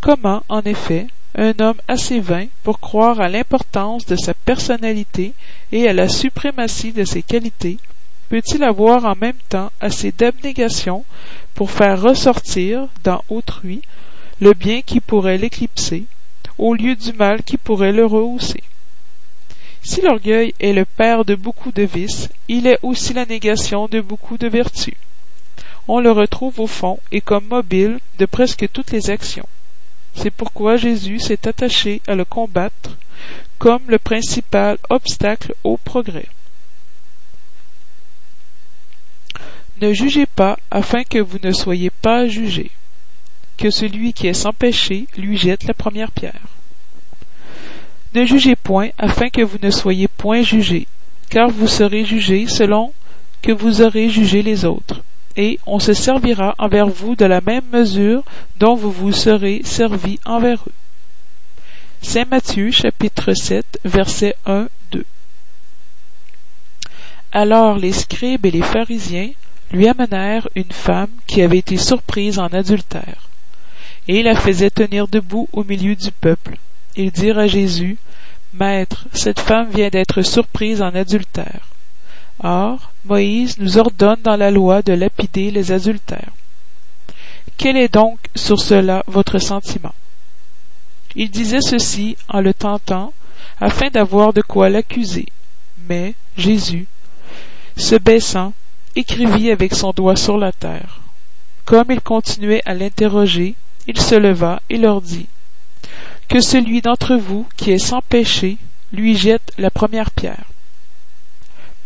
Comment, 0.00 0.42
en 0.48 0.62
effet, 0.62 1.06
un 1.36 1.52
homme 1.60 1.80
assez 1.88 2.20
vain 2.20 2.46
pour 2.62 2.80
croire 2.80 3.20
à 3.20 3.28
l'importance 3.28 4.06
de 4.06 4.16
sa 4.16 4.34
personnalité 4.34 5.34
et 5.72 5.88
à 5.88 5.92
la 5.92 6.08
suprématie 6.08 6.92
de 6.92 7.04
ses 7.04 7.22
qualités 7.22 7.78
peut-il 8.28 8.62
avoir 8.62 9.04
en 9.04 9.16
même 9.16 9.38
temps 9.48 9.72
assez 9.80 10.12
d'abnégation 10.12 11.04
pour 11.54 11.70
faire 11.70 12.00
ressortir 12.00 12.88
dans 13.02 13.22
autrui 13.28 13.82
le 14.40 14.54
bien 14.54 14.80
qui 14.80 15.00
pourrait 15.00 15.36
l'éclipser 15.38 16.04
au 16.56 16.74
lieu 16.74 16.96
du 16.96 17.12
mal 17.12 17.42
qui 17.42 17.56
pourrait 17.56 17.92
le 17.92 18.06
rehausser. 18.06 18.62
Si 19.82 20.00
l'orgueil 20.02 20.54
est 20.60 20.72
le 20.72 20.84
père 20.84 21.24
de 21.24 21.34
beaucoup 21.34 21.72
de 21.72 21.82
vices, 21.82 22.28
il 22.48 22.66
est 22.66 22.78
aussi 22.82 23.14
la 23.14 23.24
négation 23.24 23.86
de 23.88 24.00
beaucoup 24.00 24.38
de 24.38 24.46
vertus. 24.46 24.94
On 25.88 26.00
le 26.00 26.10
retrouve 26.10 26.60
au 26.60 26.66
fond 26.66 26.98
et 27.12 27.20
comme 27.20 27.46
mobile 27.46 27.98
de 28.18 28.26
presque 28.26 28.68
toutes 28.72 28.92
les 28.92 29.10
actions. 29.10 29.48
C'est 30.14 30.30
pourquoi 30.30 30.76
Jésus 30.76 31.18
s'est 31.18 31.48
attaché 31.48 32.02
à 32.06 32.14
le 32.14 32.24
combattre 32.24 32.96
comme 33.58 33.82
le 33.88 33.98
principal 33.98 34.78
obstacle 34.88 35.54
au 35.64 35.76
progrès. 35.76 36.28
Ne 39.80 39.92
jugez 39.94 40.26
pas 40.26 40.58
afin 40.70 41.04
que 41.04 41.18
vous 41.18 41.38
ne 41.42 41.52
soyez 41.52 41.90
pas 41.90 42.26
jugés. 42.28 42.70
Que 43.60 43.70
celui 43.70 44.14
qui 44.14 44.26
est 44.26 44.32
sans 44.32 44.54
péché 44.54 45.06
lui 45.18 45.36
jette 45.36 45.64
la 45.64 45.74
première 45.74 46.10
pierre. 46.10 46.48
Ne 48.14 48.24
jugez 48.24 48.56
point 48.56 48.88
afin 48.96 49.28
que 49.28 49.42
vous 49.42 49.58
ne 49.62 49.70
soyez 49.70 50.08
point 50.08 50.40
jugés, 50.40 50.86
car 51.28 51.50
vous 51.50 51.68
serez 51.68 52.06
jugés 52.06 52.46
selon 52.46 52.94
que 53.42 53.52
vous 53.52 53.82
aurez 53.82 54.08
jugé 54.08 54.40
les 54.42 54.64
autres, 54.64 55.02
et 55.36 55.58
on 55.66 55.78
se 55.78 55.92
servira 55.92 56.54
envers 56.56 56.88
vous 56.88 57.16
de 57.16 57.26
la 57.26 57.42
même 57.42 57.66
mesure 57.70 58.24
dont 58.58 58.74
vous 58.74 58.90
vous 58.90 59.12
serez 59.12 59.60
servis 59.62 60.18
envers 60.24 60.62
eux. 60.66 60.72
Saint 62.00 62.24
Matthieu 62.30 62.70
chapitre 62.70 63.34
7 63.34 63.78
versets 63.84 64.36
1 64.46 64.68
2 64.90 65.04
Alors 67.30 67.76
les 67.76 67.92
scribes 67.92 68.46
et 68.46 68.50
les 68.50 68.62
pharisiens 68.62 69.32
lui 69.70 69.86
amenèrent 69.86 70.48
une 70.56 70.72
femme 70.72 71.10
qui 71.26 71.42
avait 71.42 71.58
été 71.58 71.76
surprise 71.76 72.38
en 72.38 72.46
adultère, 72.46 73.29
et 74.08 74.22
la 74.22 74.34
faisaient 74.34 74.70
tenir 74.70 75.08
debout 75.08 75.48
au 75.52 75.64
milieu 75.64 75.94
du 75.94 76.10
peuple 76.10 76.56
ils 76.96 77.10
dirent 77.12 77.38
à 77.38 77.46
Jésus, 77.46 77.98
Maître, 78.52 79.06
cette 79.12 79.40
femme 79.40 79.70
vient 79.70 79.88
d'être 79.88 80.22
surprise 80.22 80.82
en 80.82 80.94
adultère. 80.94 81.68
Or, 82.42 82.92
Moïse 83.04 83.58
nous 83.58 83.78
ordonne 83.78 84.20
dans 84.22 84.36
la 84.36 84.50
loi 84.50 84.82
de 84.82 84.92
lapider 84.92 85.50
les 85.50 85.72
adultères. 85.72 86.32
Quel 87.56 87.76
est 87.76 87.92
donc 87.92 88.18
sur 88.34 88.60
cela 88.60 89.04
votre 89.06 89.38
sentiment? 89.38 89.94
Il 91.14 91.30
disait 91.30 91.60
ceci 91.60 92.16
en 92.28 92.40
le 92.40 92.54
tentant, 92.54 93.12
afin 93.60 93.88
d'avoir 93.88 94.32
de 94.32 94.42
quoi 94.42 94.68
l'accuser. 94.68 95.26
Mais 95.88 96.14
Jésus, 96.36 96.86
se 97.76 97.96
baissant, 97.96 98.52
écrivit 98.96 99.50
avec 99.50 99.74
son 99.74 99.92
doigt 99.92 100.16
sur 100.16 100.38
la 100.38 100.52
terre. 100.52 101.00
Comme 101.66 101.90
il 101.90 102.00
continuait 102.00 102.62
à 102.64 102.74
l'interroger, 102.74 103.54
il 103.90 104.00
se 104.00 104.14
leva 104.14 104.62
et 104.70 104.78
leur 104.78 105.00
dit 105.02 105.26
que 106.28 106.40
celui 106.40 106.80
d'entre 106.80 107.16
vous 107.16 107.44
qui 107.56 107.72
est 107.72 107.78
sans 107.78 108.02
péché 108.02 108.56
lui 108.92 109.16
jette 109.16 109.52
la 109.58 109.68
première 109.68 110.12
pierre. 110.12 110.44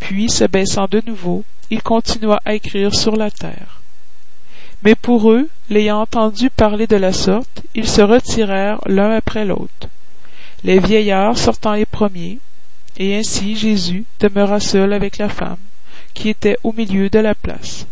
Puis, 0.01 0.29
se 0.29 0.45
baissant 0.45 0.87
de 0.87 1.01
nouveau, 1.07 1.45
il 1.71 1.83
continua 1.83 2.43
à 2.45 2.53
écrire 2.53 2.95
sur 2.95 3.17
la 3.17 3.31
terre. 3.31 3.81
Mais 4.83 4.95
pour 4.95 5.33
eux, 5.33 5.49
l'ayant 5.71 6.03
entendu 6.03 6.51
parler 6.51 6.87
de 6.87 6.97
la 6.97 7.15
sorte, 7.15 7.63
ils 7.75 7.89
se 7.89 8.03
retirèrent 8.03 8.81
l'un 8.85 9.13
après 9.13 9.47
l'autre, 9.47 9.89
les 10.63 10.81
vieillards 10.81 11.39
sortant 11.39 11.73
les 11.73 11.87
premiers, 11.87 12.39
et 12.99 13.17
ainsi 13.17 13.57
Jésus 13.57 14.05
demeura 14.21 14.61
seul 14.61 14.93
avec 14.93 15.17
la 15.17 15.31
femme, 15.31 15.57
qui 16.13 16.29
était 16.29 16.59
au 16.65 16.75
milieu 16.75 17.09
de 17.09 17.19
la 17.19 17.35
place. 17.35 17.87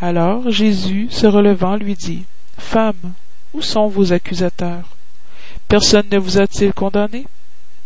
Alors 0.00 0.50
Jésus, 0.50 1.08
se 1.10 1.26
relevant, 1.26 1.76
lui 1.76 1.96
dit, 1.96 2.24
Femme, 2.58 3.12
où 3.52 3.62
sont 3.62 3.88
vos 3.88 4.12
accusateurs? 4.12 4.96
Personne 5.68 6.06
ne 6.10 6.18
vous 6.18 6.38
a-t-il 6.38 6.72
condamné? 6.72 7.26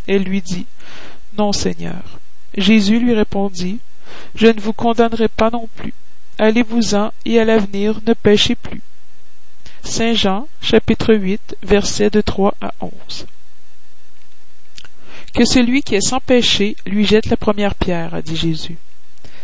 Elle 0.07 0.23
lui 0.23 0.43
dit, 0.43 0.67
Non, 1.37 1.53
Seigneur. 1.53 2.19
Jésus 2.57 2.99
lui 2.99 3.15
répondit, 3.15 3.79
Je 4.35 4.47
ne 4.47 4.61
vous 4.61 4.73
condamnerai 4.73 5.29
pas 5.29 5.51
non 5.51 5.69
plus. 5.77 5.95
Allez-vous-en 6.39 7.13
et 7.25 7.41
à 7.41 7.45
l'avenir 7.45 8.01
ne 8.07 8.15
péchez 8.15 8.55
plus. 8.55 8.81
Saint 9.85 10.15
Jean, 10.15 10.49
chapitre 10.61 11.15
8, 11.15 11.57
versets 11.63 12.11
de 12.11 12.21
3 12.21 12.55
à 12.61 12.73
11. 12.81 13.27
Que 15.35 15.45
celui 15.45 15.83
qui 15.83 15.95
est 15.95 16.01
sans 16.01 16.21
péché 16.21 16.77
lui 16.87 17.05
jette 17.07 17.27
la 17.27 17.37
première 17.37 17.75
pierre, 17.75 18.23
dit 18.23 18.37
Jésus. 18.37 18.77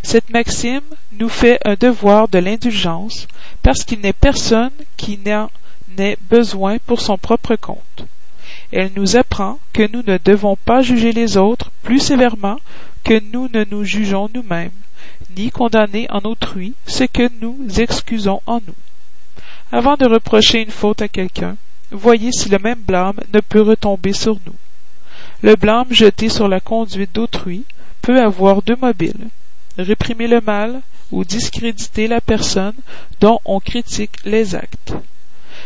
Cette 0.02 0.31
maxime 0.31 0.83
nous 1.12 1.28
fait 1.28 1.59
un 1.64 1.75
devoir 1.75 2.28
de 2.28 2.38
l'indulgence, 2.38 3.26
parce 3.62 3.85
qu'il 3.85 4.00
n'est 4.00 4.12
personne 4.12 4.73
qui 4.97 5.19
n'en 5.19 5.49
ait 5.99 6.19
besoin 6.28 6.78
pour 6.87 7.00
son 7.00 7.16
propre 7.19 7.57
compte 7.57 8.07
elle 8.75 8.90
nous 8.97 9.16
apprend 9.16 9.61
que 9.73 9.87
nous 9.87 10.02
ne 10.04 10.19
devons 10.19 10.57
pas 10.57 10.83
juger 10.83 11.12
les 11.12 11.37
autres 11.37 11.71
plus 11.83 12.00
sévèrement 12.00 12.59
que 13.04 13.21
nous 13.33 13.49
ne 13.54 13.64
nous 13.71 13.85
jugeons 13.85 14.28
nous-mêmes, 14.35 14.73
ni 15.37 15.50
condamner 15.50 16.11
en 16.11 16.21
autrui 16.21 16.75
ce 16.87 17.04
que 17.04 17.31
nous 17.40 17.57
excusons 17.78 18.40
en 18.47 18.61
nous. 18.66 18.75
Avant 19.71 19.97
de 19.97 20.07
reprocher 20.07 20.62
une 20.62 20.73
faute 20.73 21.02
à 21.02 21.09
quelqu'un, 21.09 21.57
voyez 21.93 22.33
si 22.33 22.49
le 22.49 22.59
même 22.59 22.81
blâme 22.81 23.21
ne 23.33 23.40
peut 23.40 23.62
retomber 23.62 24.12
sur 24.12 24.38
nous. 24.45 24.57
Le 25.43 25.54
blâme 25.54 25.93
jeté 25.93 26.28
sur 26.28 26.49
la 26.49 26.59
conduite 26.59 27.14
d'autrui 27.14 27.64
peut 28.02 28.21
avoir 28.21 28.62
deux 28.62 28.76
mobiles 28.76 29.28
réprimer 29.78 30.26
le 30.26 30.40
mal 30.40 30.81
ou 31.12 31.25
discréditer 31.25 32.07
la 32.07 32.21
personne 32.21 32.75
dont 33.21 33.40
on 33.45 33.61
critique 33.61 34.25
les 34.25 34.54
actes. 34.54 34.95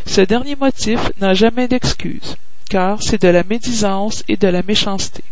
Ce 0.06 0.20
dernier 0.20 0.56
motif 0.56 1.00
n'a 1.20 1.34
jamais 1.34 1.68
d'excuse 1.68 2.36
car 2.68 3.02
c'est 3.02 3.22
de 3.22 3.28
la 3.28 3.42
médisance 3.44 4.22
et 4.28 4.36
de 4.36 4.48
la 4.48 4.62
méchanceté. 4.62 5.24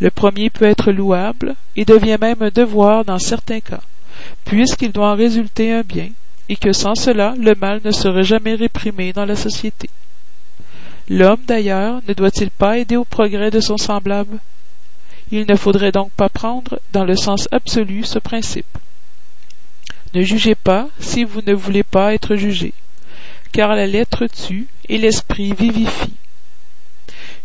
Le 0.00 0.10
premier 0.10 0.48
peut 0.48 0.64
être 0.64 0.92
louable 0.92 1.56
et 1.76 1.84
devient 1.84 2.16
même 2.20 2.42
un 2.42 2.50
devoir 2.50 3.04
dans 3.04 3.18
certains 3.18 3.60
cas, 3.60 3.82
puisqu'il 4.44 4.92
doit 4.92 5.12
en 5.12 5.16
résulter 5.16 5.72
un 5.72 5.82
bien, 5.82 6.08
et 6.48 6.56
que 6.56 6.72
sans 6.72 6.94
cela 6.94 7.34
le 7.38 7.54
mal 7.54 7.80
ne 7.84 7.90
serait 7.90 8.24
jamais 8.24 8.54
réprimé 8.54 9.12
dans 9.12 9.26
la 9.26 9.36
société. 9.36 9.90
L'homme, 11.08 11.40
d'ailleurs, 11.46 12.00
ne 12.06 12.14
doit-il 12.14 12.50
pas 12.50 12.78
aider 12.78 12.96
au 12.96 13.04
progrès 13.04 13.50
de 13.50 13.60
son 13.60 13.76
semblable? 13.76 14.38
Il 15.32 15.46
ne 15.48 15.56
faudrait 15.56 15.92
donc 15.92 16.10
pas 16.12 16.28
prendre 16.28 16.80
dans 16.92 17.04
le 17.04 17.16
sens 17.16 17.48
absolu 17.52 18.04
ce 18.04 18.18
principe. 18.18 18.78
Ne 20.12 20.22
jugez 20.22 20.56
pas 20.56 20.88
si 20.98 21.22
vous 21.22 21.40
ne 21.46 21.54
voulez 21.54 21.84
pas 21.84 22.14
être 22.14 22.34
jugé, 22.34 22.72
car 23.52 23.76
la 23.76 23.86
lettre 23.86 24.26
tue 24.26 24.66
et 24.88 24.98
l'esprit 24.98 25.52
vivifie. 25.52 26.14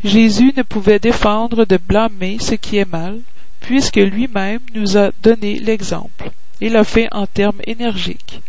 Jésus 0.04 0.52
ne 0.58 0.64
pouvait 0.64 1.00
défendre 1.00 1.66
de 1.66 1.78
blâmer 1.78 2.38
ce 2.40 2.56
qui 2.56 2.78
est 2.78 2.92
mal, 2.92 3.20
puisque 3.60 3.98
lui-même 3.98 4.62
nous 4.74 4.98
a 4.98 5.12
donné 5.22 5.60
l'exemple. 5.60 6.32
Il 6.62 6.74
l'a 6.74 6.84
fait 6.84 7.08
en 7.12 7.28
termes 7.28 7.62
énergiques. 7.66 8.42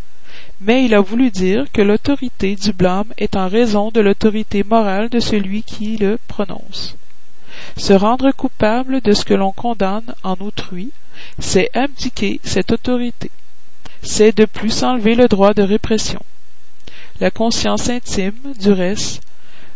Mais 0.60 0.84
il 0.84 0.94
a 0.94 1.00
voulu 1.00 1.30
dire 1.30 1.66
que 1.72 1.82
l'autorité 1.82 2.56
du 2.56 2.72
blâme 2.72 3.12
est 3.18 3.36
en 3.36 3.48
raison 3.48 3.90
de 3.90 4.00
l'autorité 4.00 4.64
morale 4.64 5.10
de 5.10 5.20
celui 5.20 5.62
qui 5.62 5.98
le 5.98 6.18
prononce. 6.28 6.96
Se 7.76 7.92
rendre 7.92 8.30
coupable 8.32 9.00
de 9.00 9.12
ce 9.12 9.24
que 9.24 9.34
l'on 9.34 9.52
condamne 9.52 10.14
en 10.22 10.34
autrui, 10.40 10.90
c'est 11.38 11.70
abdiquer 11.74 12.40
cette 12.44 12.72
autorité. 12.72 13.30
C'est 14.02 14.36
de 14.36 14.44
plus 14.44 14.70
s'enlever 14.70 15.14
le 15.14 15.28
droit 15.28 15.54
de 15.54 15.62
répression. 15.62 16.22
La 17.20 17.30
conscience 17.30 17.88
intime, 17.88 18.54
du 18.58 18.72
reste, 18.72 19.22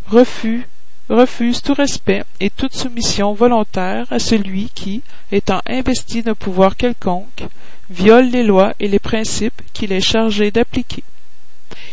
refuse 0.08 0.64
refuse 1.10 1.60
tout 1.60 1.74
respect 1.74 2.22
et 2.38 2.50
toute 2.50 2.74
soumission 2.74 3.34
volontaire 3.34 4.06
à 4.10 4.20
celui 4.20 4.70
qui, 4.74 5.02
étant 5.32 5.60
investi 5.66 6.22
d'un 6.22 6.36
pouvoir 6.36 6.76
quelconque, 6.76 7.42
viole 7.90 8.30
les 8.30 8.44
lois 8.44 8.74
et 8.78 8.86
les 8.86 9.00
principes 9.00 9.60
qu'il 9.72 9.92
est 9.92 10.00
chargé 10.00 10.52
d'appliquer. 10.52 11.02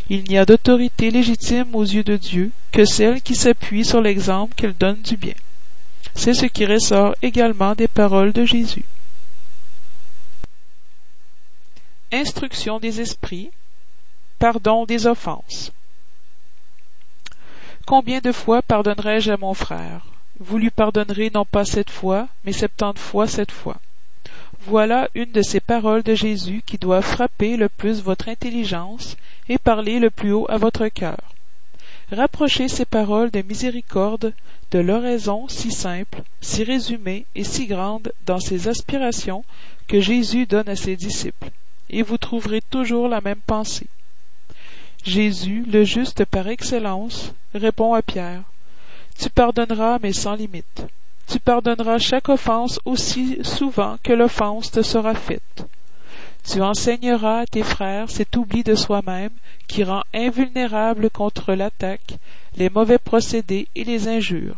Il 0.09 0.23
n'y 0.29 0.37
a 0.37 0.45
d'autorité 0.45 1.09
légitime 1.09 1.73
aux 1.73 1.83
yeux 1.83 2.03
de 2.03 2.15
Dieu 2.15 2.51
que 2.71 2.85
celle 2.85 3.21
qui 3.21 3.35
s'appuie 3.35 3.83
sur 3.83 4.01
l'exemple 4.01 4.53
qu'elle 4.55 4.77
donne 4.77 5.01
du 5.01 5.17
bien. 5.17 5.33
C'est 6.17 6.33
ce 6.33 6.47
qui 6.47 6.65
ressort 6.65 7.15
également 7.21 7.75
des 7.75 7.87
paroles 7.87 8.33
de 8.33 8.43
Jésus. 8.43 8.83
Instruction 12.11 12.79
des 12.79 12.99
esprits, 12.99 13.51
pardon 14.39 14.85
des 14.85 15.05
offenses. 15.05 15.71
Combien 17.85 18.19
de 18.19 18.31
fois 18.31 18.63
pardonnerai-je 18.63 19.31
à 19.31 19.37
mon 19.37 19.53
frère? 19.53 20.01
Vous 20.39 20.57
lui 20.57 20.71
pardonnerez 20.71 21.31
non 21.33 21.45
pas 21.45 21.65
sept 21.65 21.91
fois, 21.91 22.27
mais 22.43 22.51
septante 22.51 22.97
fois 22.97 23.27
sept 23.27 23.51
fois. 23.51 23.77
Voilà 24.61 25.09
une 25.13 25.31
de 25.31 25.43
ces 25.43 25.59
paroles 25.59 26.03
de 26.03 26.15
Jésus 26.15 26.63
qui 26.65 26.79
doit 26.79 27.03
frapper 27.03 27.57
le 27.57 27.69
plus 27.69 28.01
votre 28.01 28.27
intelligence 28.27 29.17
et 29.49 29.59
parler 29.59 29.99
le 29.99 30.09
plus 30.09 30.33
haut 30.33 30.47
à 30.49 30.57
votre 30.57 30.87
cœur. 30.87 31.19
Rapprochez 32.11 32.69
ces 32.69 32.85
paroles 32.85 33.31
de 33.31 33.41
miséricorde 33.41 34.33
de 34.71 34.79
l'oraison 34.79 35.47
si 35.49 35.71
simple, 35.71 36.21
si 36.39 36.63
résumée 36.63 37.25
et 37.35 37.43
si 37.43 37.67
grande 37.67 38.13
dans 38.25 38.39
ses 38.39 38.69
aspirations 38.69 39.43
que 39.87 39.99
Jésus 39.99 40.45
donne 40.45 40.69
à 40.69 40.77
ses 40.77 40.95
disciples, 40.95 41.49
et 41.89 42.03
vous 42.03 42.17
trouverez 42.17 42.61
toujours 42.61 43.09
la 43.09 43.19
même 43.19 43.41
pensée. 43.45 43.87
Jésus, 45.03 45.65
le 45.69 45.83
juste 45.83 46.23
par 46.25 46.47
excellence, 46.47 47.33
répond 47.53 47.93
à 47.93 48.01
Pierre. 48.01 48.43
Tu 49.19 49.29
pardonneras, 49.29 49.99
mais 50.01 50.13
sans 50.13 50.35
limite. 50.35 50.83
Tu 51.27 51.39
pardonneras 51.39 51.97
chaque 51.97 52.29
offense 52.29 52.79
aussi 52.85 53.39
souvent 53.43 53.97
que 54.01 54.13
l'offense 54.13 54.71
te 54.71 54.81
sera 54.81 55.13
faite. 55.13 55.65
Tu 56.49 56.61
enseigneras 56.61 57.41
à 57.41 57.45
tes 57.45 57.61
frères 57.61 58.09
cet 58.09 58.37
oubli 58.37 58.63
de 58.63 58.73
soi-même 58.73 59.33
qui 59.67 59.83
rend 59.83 60.03
invulnérable 60.13 61.09
contre 61.09 61.53
l'attaque, 61.53 62.13
les 62.55 62.69
mauvais 62.69 62.99
procédés 62.99 63.67
et 63.75 63.83
les 63.83 64.07
injures. 64.07 64.55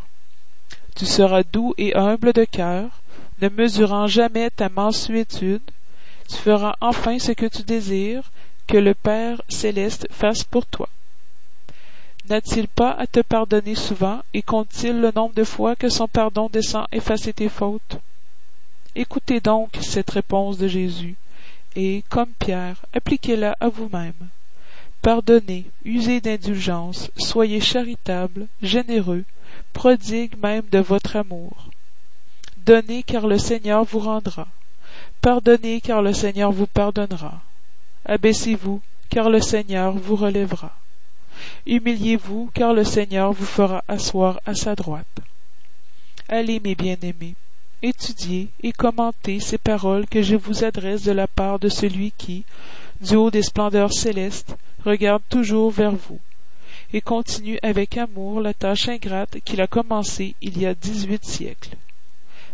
Tu 0.95 1.07
seras 1.07 1.41
doux 1.41 1.73
et 1.79 1.95
humble 1.95 2.31
de 2.33 2.45
cœur, 2.45 3.01
ne 3.41 3.49
mesurant 3.49 4.05
jamais 4.05 4.51
ta 4.51 4.69
mansuétude. 4.69 5.63
Tu 6.29 6.35
feras 6.35 6.75
enfin 6.79 7.17
ce 7.17 7.31
que 7.31 7.47
tu 7.47 7.63
désires 7.63 8.29
que 8.67 8.77
le 8.77 8.93
Père 8.93 9.41
céleste 9.49 10.07
fasse 10.11 10.43
pour 10.43 10.67
toi. 10.67 10.89
N'a-t-il 12.29 12.67
pas 12.67 12.91
à 12.91 13.07
te 13.07 13.21
pardonner 13.21 13.73
souvent 13.73 14.21
et 14.35 14.43
compte-t-il 14.43 15.01
le 15.01 15.11
nombre 15.15 15.33
de 15.33 15.43
fois 15.43 15.75
que 15.75 15.89
son 15.89 16.07
pardon 16.07 16.49
descend 16.53 16.85
effacer 16.91 17.33
tes 17.33 17.49
fautes? 17.49 17.97
Écoutez 18.95 19.39
donc 19.39 19.71
cette 19.81 20.11
réponse 20.11 20.59
de 20.59 20.67
Jésus 20.67 21.15
et, 21.75 22.03
comme 22.09 22.31
Pierre, 22.39 22.77
appliquez-la 22.93 23.55
à 23.59 23.69
vous-même. 23.69 24.29
Pardonnez, 25.01 25.65
usez 25.85 26.19
d'indulgence, 26.19 27.09
soyez 27.17 27.61
charitable, 27.61 28.47
généreux, 28.61 29.23
prodigue 29.73 30.37
même 30.41 30.65
de 30.71 30.79
votre 30.79 31.15
amour. 31.15 31.69
Donnez 32.65 33.03
car 33.03 33.27
le 33.27 33.37
Seigneur 33.37 33.85
vous 33.85 33.99
rendra. 33.99 34.47
Pardonnez 35.21 35.81
car 35.81 36.01
le 36.01 36.13
Seigneur 36.13 36.51
vous 36.51 36.67
pardonnera. 36.67 37.41
Abaissez-vous 38.05 38.81
car 39.09 39.29
le 39.29 39.41
Seigneur 39.41 39.93
vous 39.93 40.15
relèvera. 40.15 40.75
Humiliez-vous 41.65 42.51
car 42.53 42.73
le 42.73 42.83
Seigneur 42.83 43.31
vous 43.31 43.45
fera 43.45 43.83
asseoir 43.87 44.39
à 44.45 44.53
sa 44.53 44.75
droite. 44.75 45.05
Allez, 46.27 46.59
mes 46.59 46.75
bien-aimés, 46.75 47.35
étudiez 47.81 48.49
et 48.61 48.71
commentez 48.71 49.39
ces 49.39 49.57
paroles 49.57 50.07
que 50.07 50.21
je 50.21 50.35
vous 50.35 50.63
adresse 50.63 51.03
de 51.03 51.11
la 51.11 51.27
part 51.27 51.59
de 51.59 51.69
celui 51.69 52.11
qui, 52.17 52.43
du 53.01 53.15
haut 53.15 53.31
des 53.31 53.43
splendeurs 53.43 53.93
célestes, 53.93 54.55
regarde 54.85 55.21
toujours 55.29 55.71
vers 55.71 55.95
vous, 55.95 56.19
et 56.93 57.01
continue 57.01 57.59
avec 57.61 57.97
amour 57.97 58.41
la 58.41 58.53
tâche 58.53 58.89
ingrate 58.89 59.39
qu'il 59.45 59.61
a 59.61 59.67
commencée 59.67 60.35
il 60.41 60.59
y 60.59 60.65
a 60.65 60.73
dix-huit 60.73 61.23
siècles. 61.23 61.75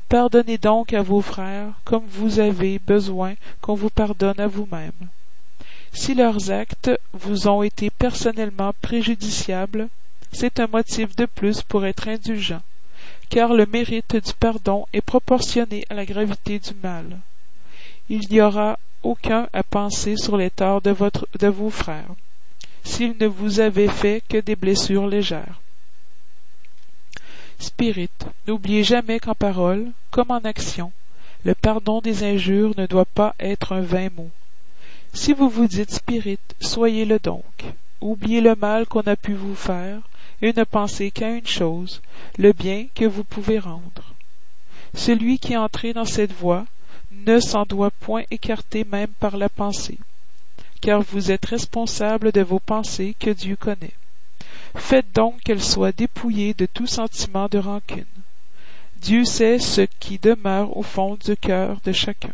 Pardonnez 0.09 0.57
donc 0.57 0.93
à 0.93 1.01
vos 1.01 1.21
frères 1.21 1.73
comme 1.83 2.05
vous 2.07 2.39
avez 2.39 2.79
besoin 2.79 3.33
qu'on 3.61 3.73
vous 3.73 3.89
pardonne 3.89 4.39
à 4.39 4.47
vous-même. 4.47 5.09
Si 5.93 6.13
leurs 6.13 6.51
actes 6.51 6.91
vous 7.13 7.47
ont 7.47 7.63
été 7.63 7.89
personnellement 7.89 8.73
préjudiciables, 8.81 9.87
c'est 10.31 10.59
un 10.59 10.67
motif 10.67 11.15
de 11.15 11.25
plus 11.25 11.61
pour 11.61 11.85
être 11.85 12.07
indulgent 12.07 12.61
car 13.29 13.53
le 13.53 13.65
mérite 13.65 14.15
du 14.15 14.33
pardon 14.33 14.85
est 14.93 15.01
proportionné 15.01 15.85
à 15.89 15.93
la 15.93 16.05
gravité 16.05 16.59
du 16.59 16.71
mal. 16.81 17.19
Il 18.09 18.21
n'y 18.29 18.41
aura 18.41 18.77
aucun 19.03 19.47
à 19.53 19.63
penser 19.63 20.17
sur 20.17 20.37
les 20.37 20.49
torts 20.49 20.81
de, 20.81 20.95
de 21.39 21.47
vos 21.47 21.69
frères, 21.69 22.13
s'ils 22.83 23.15
ne 23.19 23.27
vous 23.27 23.59
avaient 23.59 23.87
fait 23.87 24.23
que 24.29 24.37
des 24.37 24.55
blessures 24.55 25.07
légères. 25.07 25.59
Spirit, 27.59 28.09
n'oubliez 28.47 28.83
jamais 28.83 29.19
qu'en 29.19 29.35
parole, 29.35 29.91
comme 30.11 30.31
en 30.31 30.39
action, 30.39 30.91
le 31.45 31.53
pardon 31.55 32.01
des 32.01 32.23
injures 32.23 32.73
ne 32.77 32.85
doit 32.85 33.05
pas 33.05 33.35
être 33.39 33.73
un 33.73 33.81
vain 33.81 34.09
mot. 34.15 34.29
Si 35.13 35.31
vous 35.31 35.49
vous 35.49 35.67
dites 35.67 35.91
spirit, 35.91 36.39
soyez-le 36.59 37.19
donc. 37.19 37.45
Oubliez 38.01 38.41
le 38.41 38.55
mal 38.55 38.85
qu'on 38.85 39.01
a 39.01 39.15
pu 39.15 39.33
vous 39.33 39.55
faire, 39.55 39.99
et 40.41 40.53
ne 40.53 40.63
pensez 40.63 41.11
qu'à 41.11 41.31
une 41.31 41.47
chose, 41.47 42.01
le 42.37 42.53
bien 42.53 42.87
que 42.93 43.05
vous 43.05 43.23
pouvez 43.23 43.59
rendre. 43.59 44.13
Celui 44.93 45.39
qui 45.39 45.57
entré 45.57 45.93
dans 45.93 46.05
cette 46.05 46.33
voie 46.33 46.65
ne 47.11 47.39
s'en 47.39 47.63
doit 47.63 47.91
point 47.91 48.23
écarter 48.31 48.83
même 48.83 49.11
par 49.19 49.37
la 49.37 49.49
pensée, 49.49 49.97
car 50.81 51.01
vous 51.01 51.31
êtes 51.31 51.45
responsable 51.45 52.31
de 52.31 52.41
vos 52.41 52.59
pensées 52.59 53.15
que 53.19 53.29
Dieu 53.29 53.55
connaît. 53.55 53.93
Faites 54.75 55.13
donc 55.13 55.41
qu'elles 55.41 55.63
soient 55.63 55.91
dépouillées 55.91 56.53
de 56.53 56.65
tout 56.65 56.87
sentiment 56.87 57.47
de 57.47 57.57
rancune. 57.57 58.05
Dieu 59.01 59.23
sait 59.23 59.59
ce 59.59 59.81
qui 59.99 60.17
demeure 60.17 60.75
au 60.75 60.83
fond 60.83 61.17
du 61.23 61.35
cœur 61.37 61.77
de 61.85 61.91
chacun. 61.91 62.33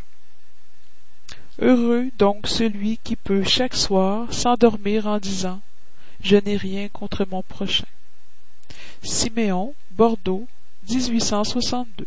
Heureux 1.59 2.09
donc 2.17 2.47
celui 2.47 2.97
qui 3.03 3.15
peut 3.15 3.43
chaque 3.43 3.75
soir 3.75 4.33
s'endormir 4.33 5.05
en 5.05 5.19
disant 5.19 5.59
je 6.23 6.37
n'ai 6.37 6.57
rien 6.57 6.87
contre 6.87 7.25
mon 7.29 7.41
prochain. 7.41 7.85
Siméon, 9.03 9.73
Bordeaux, 9.91 10.47
1862. 10.89 12.05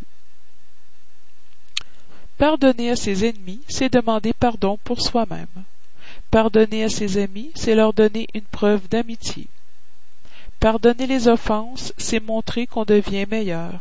Pardonner 2.39 2.91
à 2.91 2.97
ses 2.97 3.25
ennemis, 3.25 3.61
c'est 3.69 3.93
demander 3.93 4.33
pardon 4.33 4.79
pour 4.85 5.01
soi-même. 5.01 5.47
Pardonner 6.31 6.85
à 6.85 6.89
ses 6.89 7.19
amis, 7.19 7.51
c'est 7.55 7.75
leur 7.75 7.93
donner 7.93 8.27
une 8.35 8.43
preuve 8.43 8.89
d'amitié. 8.89 9.47
Pardonner 10.61 11.07
les 11.07 11.29
offenses, 11.29 11.93
c'est 11.97 12.21
montrer 12.21 12.67
qu'on 12.67 12.85
devient 12.85 13.27
meilleur. 13.31 13.81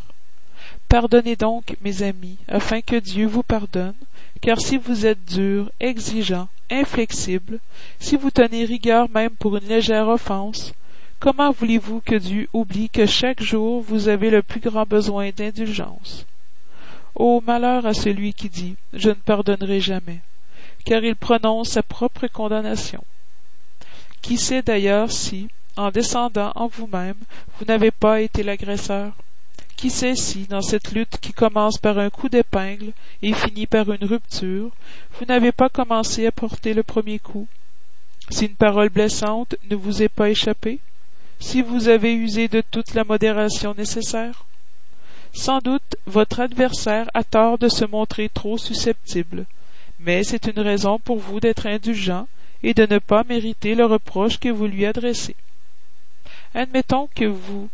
Pardonnez 0.89 1.35
donc, 1.35 1.75
mes 1.81 2.03
amis, 2.03 2.37
afin 2.47 2.81
que 2.81 2.95
Dieu 2.95 3.25
vous 3.25 3.41
pardonne, 3.41 3.95
car 4.41 4.59
si 4.59 4.77
vous 4.77 5.05
êtes 5.05 5.25
dur, 5.25 5.71
exigeant, 5.79 6.47
inflexible, 6.69 7.59
si 7.99 8.15
vous 8.15 8.31
tenez 8.31 8.65
rigueur 8.65 9.09
même 9.09 9.31
pour 9.31 9.57
une 9.57 9.67
légère 9.67 10.07
offense, 10.07 10.73
comment 11.23 11.51
voulez-vous 11.51 12.01
que 12.01 12.15
Dieu 12.15 12.49
oublie 12.51 12.89
que 12.89 13.05
chaque 13.05 13.41
jour 13.41 13.81
vous 13.81 14.09
avez 14.09 14.29
le 14.29 14.41
plus 14.41 14.59
grand 14.59 14.85
besoin 14.85 15.29
d'indulgence? 15.29 16.25
Ô 17.15 17.39
malheur 17.39 17.85
à 17.85 17.93
celui 17.93 18.33
qui 18.33 18.49
dit 18.49 18.75
Je 18.91 19.07
ne 19.07 19.13
pardonnerai 19.13 19.79
jamais, 19.79 20.19
car 20.83 21.01
il 21.01 21.15
prononce 21.15 21.69
sa 21.69 21.81
propre 21.81 22.27
condamnation. 22.27 23.01
Qui 24.21 24.37
sait 24.37 24.63
d'ailleurs 24.63 25.13
si, 25.13 25.47
en 25.77 25.91
descendant 25.91 26.51
en 26.55 26.67
vous-même, 26.67 27.15
vous 27.57 27.65
n'avez 27.65 27.91
pas 27.91 28.19
été 28.19 28.43
l'agresseur? 28.43 29.13
Qui 29.77 29.91
sait 29.91 30.17
si, 30.17 30.45
dans 30.47 30.61
cette 30.61 30.91
lutte 30.91 31.19
qui 31.21 31.31
commence 31.31 31.77
par 31.77 31.99
un 31.99 32.09
coup 32.09 32.27
d'épingle 32.27 32.91
et 33.21 33.31
finit 33.31 33.67
par 33.67 33.89
une 33.89 34.03
rupture, 34.03 34.71
vous 35.17 35.25
n'avez 35.25 35.53
pas 35.53 35.69
commencé 35.69 36.27
à 36.27 36.33
porter 36.33 36.73
le 36.73 36.83
premier 36.83 37.19
coup? 37.19 37.47
Si 38.29 38.47
une 38.47 38.55
parole 38.55 38.89
blessante 38.89 39.55
ne 39.69 39.77
vous 39.77 40.03
est 40.03 40.09
pas 40.09 40.29
échappée? 40.29 40.79
Si 41.45 41.61
vous 41.61 41.89
avez 41.89 42.13
usé 42.13 42.47
de 42.47 42.61
toute 42.61 42.95
la 42.95 43.03
modération 43.03 43.75
nécessaire? 43.77 44.45
Sans 45.33 45.59
doute 45.59 45.97
votre 46.07 46.39
adversaire 46.39 47.11
a 47.13 47.23
tort 47.23 47.59
de 47.59 47.67
se 47.67 47.85
montrer 47.85 48.29
trop 48.29 48.57
susceptible, 48.57 49.45
mais 49.99 50.23
c'est 50.23 50.47
une 50.47 50.61
raison 50.61 50.97
pour 50.97 51.19
vous 51.19 51.39
d'être 51.39 51.67
indulgent 51.67 52.27
et 52.63 52.73
de 52.73 52.87
ne 52.89 52.97
pas 52.97 53.23
mériter 53.27 53.75
le 53.75 53.85
reproche 53.85 54.39
que 54.39 54.49
vous 54.49 54.65
lui 54.65 54.85
adressez. 54.85 55.35
Admettons 56.55 57.07
que 57.13 57.25
vous 57.25 57.69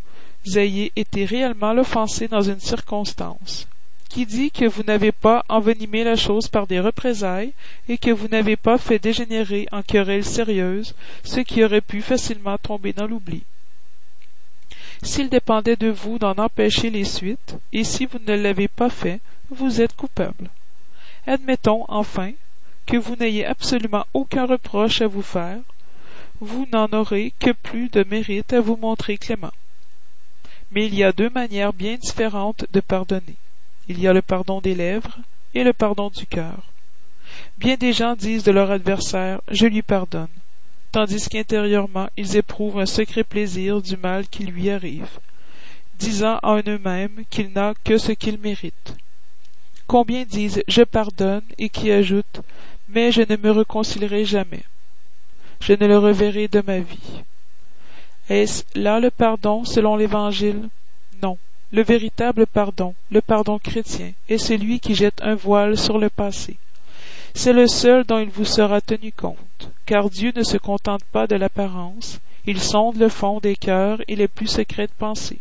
ayez 0.56 0.92
été 0.98 1.24
réellement 1.24 1.72
l'offensé 1.72 2.28
dans 2.28 2.42
une 2.42 2.60
circonstance, 2.60 3.68
qui 4.10 4.26
dit 4.26 4.52
que 4.52 4.66
vous 4.66 4.84
n'avez 4.84 5.14
pas 5.14 5.46
envenimé 5.48 6.04
la 6.04 6.18
chose 6.18 6.50
par 6.50 6.68
des 6.68 6.82
représailles 6.82 7.54
et 7.88 7.98
que 7.98 8.12
vous 8.12 8.28
n'avez 8.28 8.58
pas 8.58 8.78
fait 8.78 9.00
dégénérer 9.00 9.68
en 9.72 9.84
querelle 9.84 10.26
sérieuse 10.26 10.96
ce 11.24 11.40
qui 11.40 11.64
aurait 11.64 11.82
pu 11.82 12.02
facilement 12.02 12.58
tomber 12.58 12.92
dans 12.92 13.08
l'oubli. 13.08 13.44
S'il 15.02 15.30
dépendait 15.30 15.76
de 15.76 15.90
vous 15.90 16.20
d'en 16.20 16.38
empêcher 16.38 16.90
les 16.90 17.06
suites, 17.06 17.56
et 17.72 17.84
si 17.84 18.06
vous 18.06 18.20
ne 18.28 18.36
l'avez 18.36 18.68
pas 18.68 18.90
fait, 18.90 19.22
vous 19.50 19.82
êtes 19.82 19.96
coupable. 19.96 20.50
Admettons, 21.26 21.86
enfin, 21.88 22.32
que 22.86 22.98
vous 22.98 23.16
n'ayez 23.16 23.46
absolument 23.46 24.06
aucun 24.14 24.46
reproche 24.46 25.02
à 25.02 25.08
vous 25.08 25.22
faire, 25.22 25.60
vous 26.42 26.68
n'en 26.72 26.88
aurez 26.94 27.34
que 27.40 27.52
plus 27.52 27.90
de 27.90 28.04
mérite 28.04 28.54
à 28.54 28.62
vous 28.62 28.78
montrer 28.78 29.18
clément. 29.18 29.52
Mais 30.72 30.86
il 30.86 30.96
y 30.96 31.04
a 31.04 31.12
deux 31.12 31.30
manières 31.30 31.74
bien 31.74 31.96
différentes 31.96 32.66
de 32.72 32.80
pardonner. 32.80 33.36
Il 33.88 34.00
y 34.00 34.08
a 34.08 34.14
le 34.14 34.22
pardon 34.22 34.62
des 34.62 34.76
lèvres 34.76 35.18
et 35.54 35.64
le 35.64 35.74
pardon 35.74 36.10
du 36.10 36.26
cœur. 36.26 36.64
Bien 37.58 37.76
des 37.76 37.94
gens 37.94 38.16
disent 38.16 38.44
de 38.44 38.52
leur 38.52 38.72
adversaire 38.72 39.42
Je 39.50 39.66
lui 39.66 39.82
pardonne, 39.82 40.28
tandis 40.92 41.28
qu'intérieurement 41.30 42.10
ils 42.18 42.38
éprouvent 42.38 42.80
un 42.80 42.86
secret 42.86 43.24
plaisir 43.24 43.82
du 43.82 43.98
mal 43.98 44.28
qui 44.28 44.44
lui 44.44 44.70
arrive, 44.70 45.20
disant 46.00 46.40
en 46.44 46.58
eux-mêmes 46.58 47.24
qu'il 47.30 47.52
n'a 47.52 47.74
que 47.84 47.98
ce 47.98 48.12
qu'il 48.12 48.40
mérite. 48.40 48.96
Combien 49.88 50.24
disent 50.24 50.64
Je 50.68 50.84
pardonne 50.84 51.44
et 51.58 51.70
qui 51.70 51.92
ajoutent 51.92 52.42
Mais 52.90 53.12
je 53.12 53.22
ne 53.22 53.38
me 53.38 53.52
réconcilierai 53.52 54.24
jamais. 54.24 54.64
Je 55.62 55.74
ne 55.74 55.88
le 55.88 55.98
reverrai 55.98 56.48
de 56.48 56.62
ma 56.66 56.80
vie. 56.80 57.24
Est-ce 58.30 58.64
là 58.76 59.00
le 59.00 59.10
pardon 59.10 59.66
selon 59.66 59.96
l'Évangile? 59.96 60.70
Non. 61.24 61.38
Le 61.72 61.84
véritable 61.84 62.48
pardon, 62.48 62.94
le 63.12 63.22
pardon 63.22 63.60
chrétien, 63.60 64.12
est 64.28 64.38
celui 64.38 64.80
qui 64.80 64.96
jette 64.96 65.22
un 65.22 65.36
voile 65.36 65.78
sur 65.78 65.98
le 65.98 66.10
passé. 66.10 66.58
C'est 67.34 67.54
le 67.54 67.68
seul 67.68 68.04
dont 68.04 68.20
il 68.20 68.30
vous 68.30 68.46
sera 68.46 68.82
tenu 68.82 69.12
compte, 69.12 69.70
car 69.86 70.10
Dieu 70.10 70.32
ne 70.36 70.44
se 70.44 70.58
contente 70.58 71.04
pas 71.12 71.28
de 71.28 71.36
l'apparence, 71.36 72.20
il 72.46 72.62
sonde 72.62 72.98
le 72.98 73.10
fond 73.10 73.40
des 73.40 73.56
cœurs 73.56 74.02
et 74.08 74.16
les 74.16 74.28
plus 74.28 74.48
secrètes 74.48 74.94
pensées. 74.98 75.40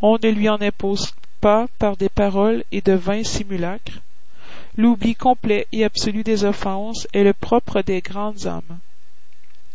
On 0.00 0.18
ne 0.22 0.28
lui 0.30 0.48
en 0.48 0.60
impose 0.60 1.12
pas 1.40 1.66
par 1.78 1.96
des 1.96 2.08
paroles 2.08 2.64
et 2.72 2.80
de 2.80 2.92
vains 2.92 3.24
simulacres. 3.24 4.00
L'oubli 4.76 5.14
complet 5.14 5.66
et 5.70 5.84
absolu 5.84 6.24
des 6.24 6.44
offenses 6.44 7.06
est 7.12 7.24
le 7.24 7.32
propre 7.32 7.82
des 7.82 8.00
grandes 8.00 8.46
âmes. 8.46 8.78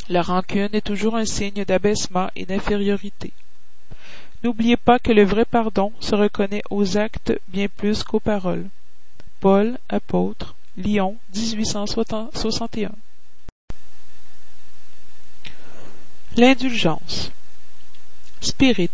La 0.09 0.21
rancune 0.21 0.69
est 0.73 0.85
toujours 0.85 1.15
un 1.15 1.25
signe 1.25 1.63
d'abaissement 1.63 2.29
et 2.35 2.45
d'infériorité. 2.45 3.31
N'oubliez 4.43 4.77
pas 4.77 4.99
que 4.99 5.11
le 5.11 5.23
vrai 5.23 5.45
pardon 5.45 5.91
se 5.99 6.15
reconnaît 6.15 6.63
aux 6.69 6.97
actes 6.97 7.33
bien 7.47 7.67
plus 7.67 8.03
qu'aux 8.03 8.19
paroles. 8.19 8.67
Paul, 9.39 9.77
apôtre, 9.89 10.55
Lyon, 10.77 11.17
1861. 11.33 12.91
L'indulgence. 16.35 17.31
Spirit. 18.41 18.91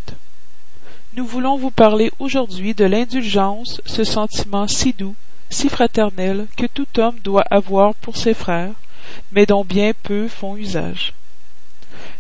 Nous 1.16 1.26
voulons 1.26 1.58
vous 1.58 1.72
parler 1.72 2.10
aujourd'hui 2.20 2.74
de 2.74 2.86
l'indulgence, 2.86 3.82
ce 3.86 4.06
sentiment 4.06 4.66
si 4.66 4.94
doux, 4.94 5.16
si 5.50 5.68
fraternel 5.68 6.48
que 6.56 6.68
tout 6.68 6.88
homme 7.02 7.20
doit 7.20 7.44
avoir 7.52 7.96
pour 7.96 8.16
ses 8.16 8.34
frères, 8.34 8.76
mais 9.34 9.46
dont 9.46 9.66
bien 9.66 9.92
peu 10.04 10.30
font 10.30 10.56
usage. 10.56 11.14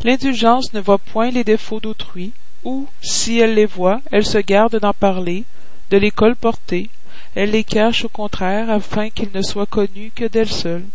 L'indulgence 0.04 0.73
ne 0.73 0.82
voit 0.82 0.97
point 0.97 1.32
les 1.32 1.45
défauts 1.45 1.80
d'autrui, 1.80 2.34
ou, 2.65 2.89
si 3.02 3.39
elle 3.39 3.56
les 3.56 3.65
voit, 3.65 4.02
elle 4.12 4.26
se 4.26 4.39
garde 4.39 4.78
d'en 4.78 4.93
parler, 4.93 5.45
de 5.89 5.95
les 5.95 6.12
colporter, 6.12 6.89
elle 7.36 7.52
les 7.52 7.63
cache 7.63 8.06
au 8.06 8.10
contraire 8.10 8.69
afin 8.69 9.10
qu'ils 9.10 9.32
ne 9.34 9.41
soient 9.41 9.65
connus 9.65 10.12
que 10.15 10.26
d'elle 10.26 10.52
seule. 10.52 10.86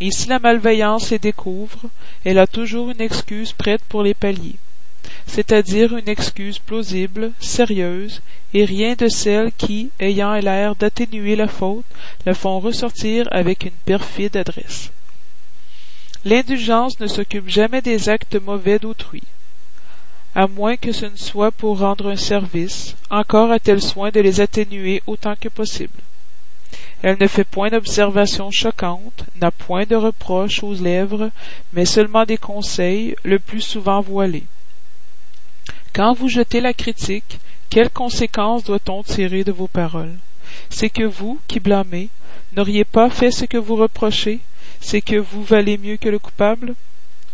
Et 0.00 0.10
si 0.10 0.28
la 0.28 0.38
malveillance 0.38 1.10
les 1.10 1.18
découvre, 1.18 1.78
elle 2.24 2.38
a 2.38 2.46
toujours 2.46 2.90
une 2.90 3.00
excuse 3.00 3.52
prête 3.52 3.82
pour 3.88 4.02
les 4.02 4.14
pallier, 4.14 4.54
c'est-à-dire 5.26 5.96
une 5.96 6.08
excuse 6.08 6.58
plausible, 6.58 7.32
sérieuse, 7.40 8.22
et 8.54 8.64
rien 8.64 8.94
de 8.94 9.08
celles 9.08 9.52
qui, 9.52 9.90
ayant 10.00 10.34
l'air 10.34 10.76
d'atténuer 10.76 11.36
la 11.36 11.48
faute, 11.48 11.84
la 12.24 12.34
font 12.34 12.60
ressortir 12.60 13.28
avec 13.30 13.64
une 13.64 13.78
perfide 13.84 14.36
adresse. 14.36 14.90
L'indulgence 16.24 16.98
ne 17.00 17.06
s'occupe 17.06 17.48
jamais 17.48 17.82
des 17.82 18.08
actes 18.08 18.40
mauvais 18.40 18.78
d'autrui 18.78 19.22
à 20.38 20.46
moins 20.46 20.76
que 20.76 20.92
ce 20.92 21.06
ne 21.06 21.16
soit 21.16 21.50
pour 21.50 21.80
rendre 21.80 22.10
un 22.10 22.16
service, 22.16 22.94
encore 23.10 23.50
a-t-elle 23.50 23.82
soin 23.82 24.10
de 24.12 24.20
les 24.20 24.40
atténuer 24.40 25.02
autant 25.08 25.34
que 25.34 25.48
possible. 25.48 25.98
Elle 27.02 27.16
ne 27.20 27.26
fait 27.26 27.42
point 27.42 27.70
d'observations 27.70 28.52
choquantes, 28.52 29.24
n'a 29.40 29.50
point 29.50 29.84
de 29.84 29.96
reproches 29.96 30.62
aux 30.62 30.74
lèvres, 30.74 31.32
mais 31.72 31.84
seulement 31.84 32.24
des 32.24 32.36
conseils, 32.36 33.16
le 33.24 33.40
plus 33.40 33.62
souvent 33.62 34.00
voilés. 34.00 34.46
Quand 35.92 36.14
vous 36.14 36.28
jetez 36.28 36.60
la 36.60 36.72
critique, 36.72 37.40
quelles 37.68 37.90
conséquences 37.90 38.62
doit-on 38.62 39.02
tirer 39.02 39.42
de 39.42 39.50
vos 39.50 39.66
paroles? 39.66 40.14
C'est 40.70 40.90
que 40.90 41.02
vous, 41.02 41.40
qui 41.48 41.58
blâmez, 41.58 42.10
n'auriez 42.52 42.84
pas 42.84 43.10
fait 43.10 43.32
ce 43.32 43.44
que 43.44 43.58
vous 43.58 43.74
reprochez, 43.74 44.38
c'est 44.80 45.02
que 45.02 45.16
vous 45.16 45.42
valez 45.42 45.78
mieux 45.78 45.96
que 45.96 46.08
le 46.08 46.20
coupable? 46.20 46.76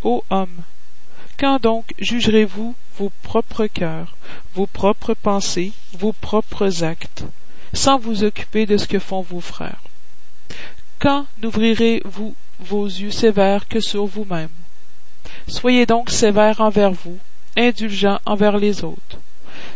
Ô 0.02 0.24
homme, 0.30 0.62
quand 1.38 1.60
donc 1.60 1.92
jugerez-vous 1.98 2.74
vos 2.98 3.10
propres 3.22 3.66
cœurs, 3.66 4.14
vos 4.54 4.66
propres 4.66 5.14
pensées, 5.14 5.72
vos 5.92 6.12
propres 6.12 6.84
actes, 6.84 7.24
sans 7.72 7.98
vous 7.98 8.24
occuper 8.24 8.66
de 8.66 8.76
ce 8.76 8.86
que 8.86 8.98
font 8.98 9.20
vos 9.20 9.40
frères? 9.40 9.82
Quand 10.98 11.26
n'ouvrirez-vous 11.42 12.34
vos 12.60 12.86
yeux 12.86 13.10
sévères 13.10 13.68
que 13.68 13.80
sur 13.80 14.06
vous-même? 14.06 14.48
Soyez 15.48 15.86
donc 15.86 16.10
sévères 16.10 16.60
envers 16.60 16.92
vous, 16.92 17.18
indulgents 17.56 18.20
envers 18.26 18.58
les 18.58 18.84
autres. 18.84 19.18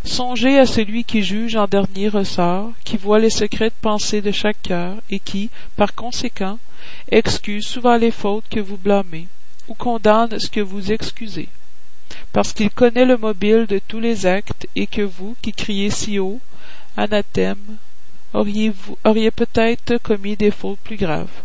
Songez 0.04 0.58
à 0.58 0.66
celui 0.66 1.04
qui 1.04 1.22
juge 1.22 1.56
en 1.56 1.66
dernier 1.66 2.08
ressort, 2.08 2.72
qui 2.84 2.96
voit 2.96 3.18
les 3.18 3.30
secrètes 3.30 3.74
pensées 3.80 4.22
de 4.22 4.32
chaque 4.32 4.62
cœur, 4.62 4.96
et 5.10 5.18
qui, 5.18 5.50
par 5.76 5.94
conséquent, 5.94 6.58
excuse 7.10 7.66
souvent 7.66 7.96
les 7.96 8.10
fautes 8.10 8.48
que 8.50 8.60
vous 8.60 8.76
blâmez 8.76 9.28
ou 9.68 9.74
condamne 9.74 10.38
ce 10.38 10.48
que 10.48 10.60
vous 10.60 10.92
excusez, 10.92 11.48
parce 12.32 12.52
qu'il 12.52 12.70
connaît 12.70 13.04
le 13.04 13.16
mobile 13.16 13.66
de 13.66 13.80
tous 13.86 14.00
les 14.00 14.26
actes 14.26 14.66
et 14.76 14.86
que 14.86 15.02
vous, 15.02 15.36
qui 15.42 15.52
criez 15.52 15.90
si 15.90 16.18
haut, 16.18 16.40
anathème, 16.96 17.76
auriez, 18.34 18.72
peut-être 19.30 19.98
commis 19.98 20.36
des 20.36 20.50
fautes 20.50 20.78
plus 20.80 20.96
graves. 20.96 21.42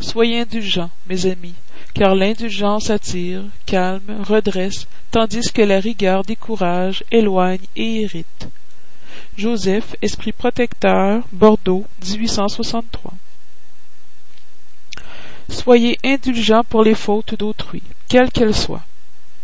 Soyez 0.00 0.40
indulgents, 0.40 0.90
mes 1.08 1.26
amis, 1.26 1.54
car 1.94 2.14
l'indulgence 2.14 2.90
attire, 2.90 3.42
calme, 3.66 4.22
redresse, 4.26 4.86
tandis 5.10 5.52
que 5.52 5.62
la 5.62 5.80
rigueur 5.80 6.24
décourage, 6.24 7.04
éloigne 7.10 7.66
et 7.76 8.02
irrite. 8.02 8.48
Joseph, 9.36 9.96
esprit 10.00 10.32
protecteur, 10.32 11.22
Bordeaux, 11.32 11.84
1863. 12.02 13.12
Soyez 15.48 15.98
indulgents 16.04 16.64
pour 16.64 16.84
les 16.84 16.94
fautes 16.94 17.34
d'autrui, 17.34 17.82
quelles 18.08 18.30
qu'elles 18.30 18.54
soient. 18.54 18.84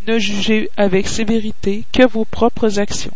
Ne 0.07 0.19
jugez 0.19 0.69
avec 0.77 1.07
sévérité 1.07 1.83
que 1.91 2.07
vos 2.07 2.23
propres 2.23 2.79
actions. 2.79 3.15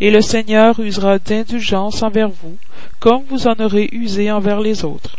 Et 0.00 0.12
le 0.12 0.20
Seigneur 0.20 0.78
usera 0.78 1.18
d'indulgence 1.18 2.02
envers 2.04 2.28
vous, 2.28 2.56
comme 3.00 3.24
vous 3.24 3.48
en 3.48 3.58
aurez 3.58 3.88
usé 3.90 4.30
envers 4.30 4.60
les 4.60 4.84
autres. 4.84 5.18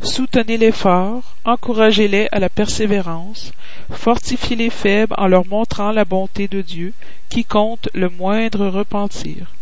Soutenez 0.00 0.56
les 0.56 0.72
forts, 0.72 1.36
encouragez-les 1.44 2.26
à 2.32 2.38
la 2.38 2.48
persévérance, 2.48 3.52
fortifiez 3.90 4.56
les 4.56 4.70
faibles 4.70 5.14
en 5.18 5.26
leur 5.26 5.46
montrant 5.46 5.92
la 5.92 6.06
bonté 6.06 6.48
de 6.48 6.62
Dieu, 6.62 6.94
qui 7.28 7.44
compte 7.44 7.88
le 7.92 8.08
moindre 8.08 8.68
repentir. 8.68 9.52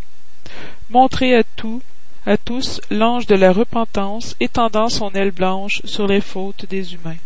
Montrez 0.91 1.35
à 1.35 1.43
tout 1.43 1.83
à 2.25 2.37
tous 2.37 2.81
l'ange 2.91 3.27
de 3.27 3.35
la 3.35 3.53
repentance 3.53 4.37
étendant 4.41 4.89
son 4.89 5.11
aile 5.11 5.31
blanche 5.31 5.81
sur 5.85 6.07
les 6.07 6.21
fautes 6.21 6.67
des 6.67 6.95
humains, 6.95 7.17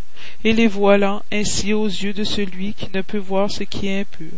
et 0.45 0.53
les 0.53 0.67
voilant 0.67 1.23
ainsi 1.33 1.73
aux 1.73 1.87
yeux 1.87 2.13
de 2.13 2.25
celui 2.25 2.75
qui 2.75 2.89
ne 2.95 3.03
peut 3.03 3.19
voir 3.19 3.51
ce 3.51 3.65
qui 3.65 3.89
est 3.89 4.01
impur. 4.01 4.33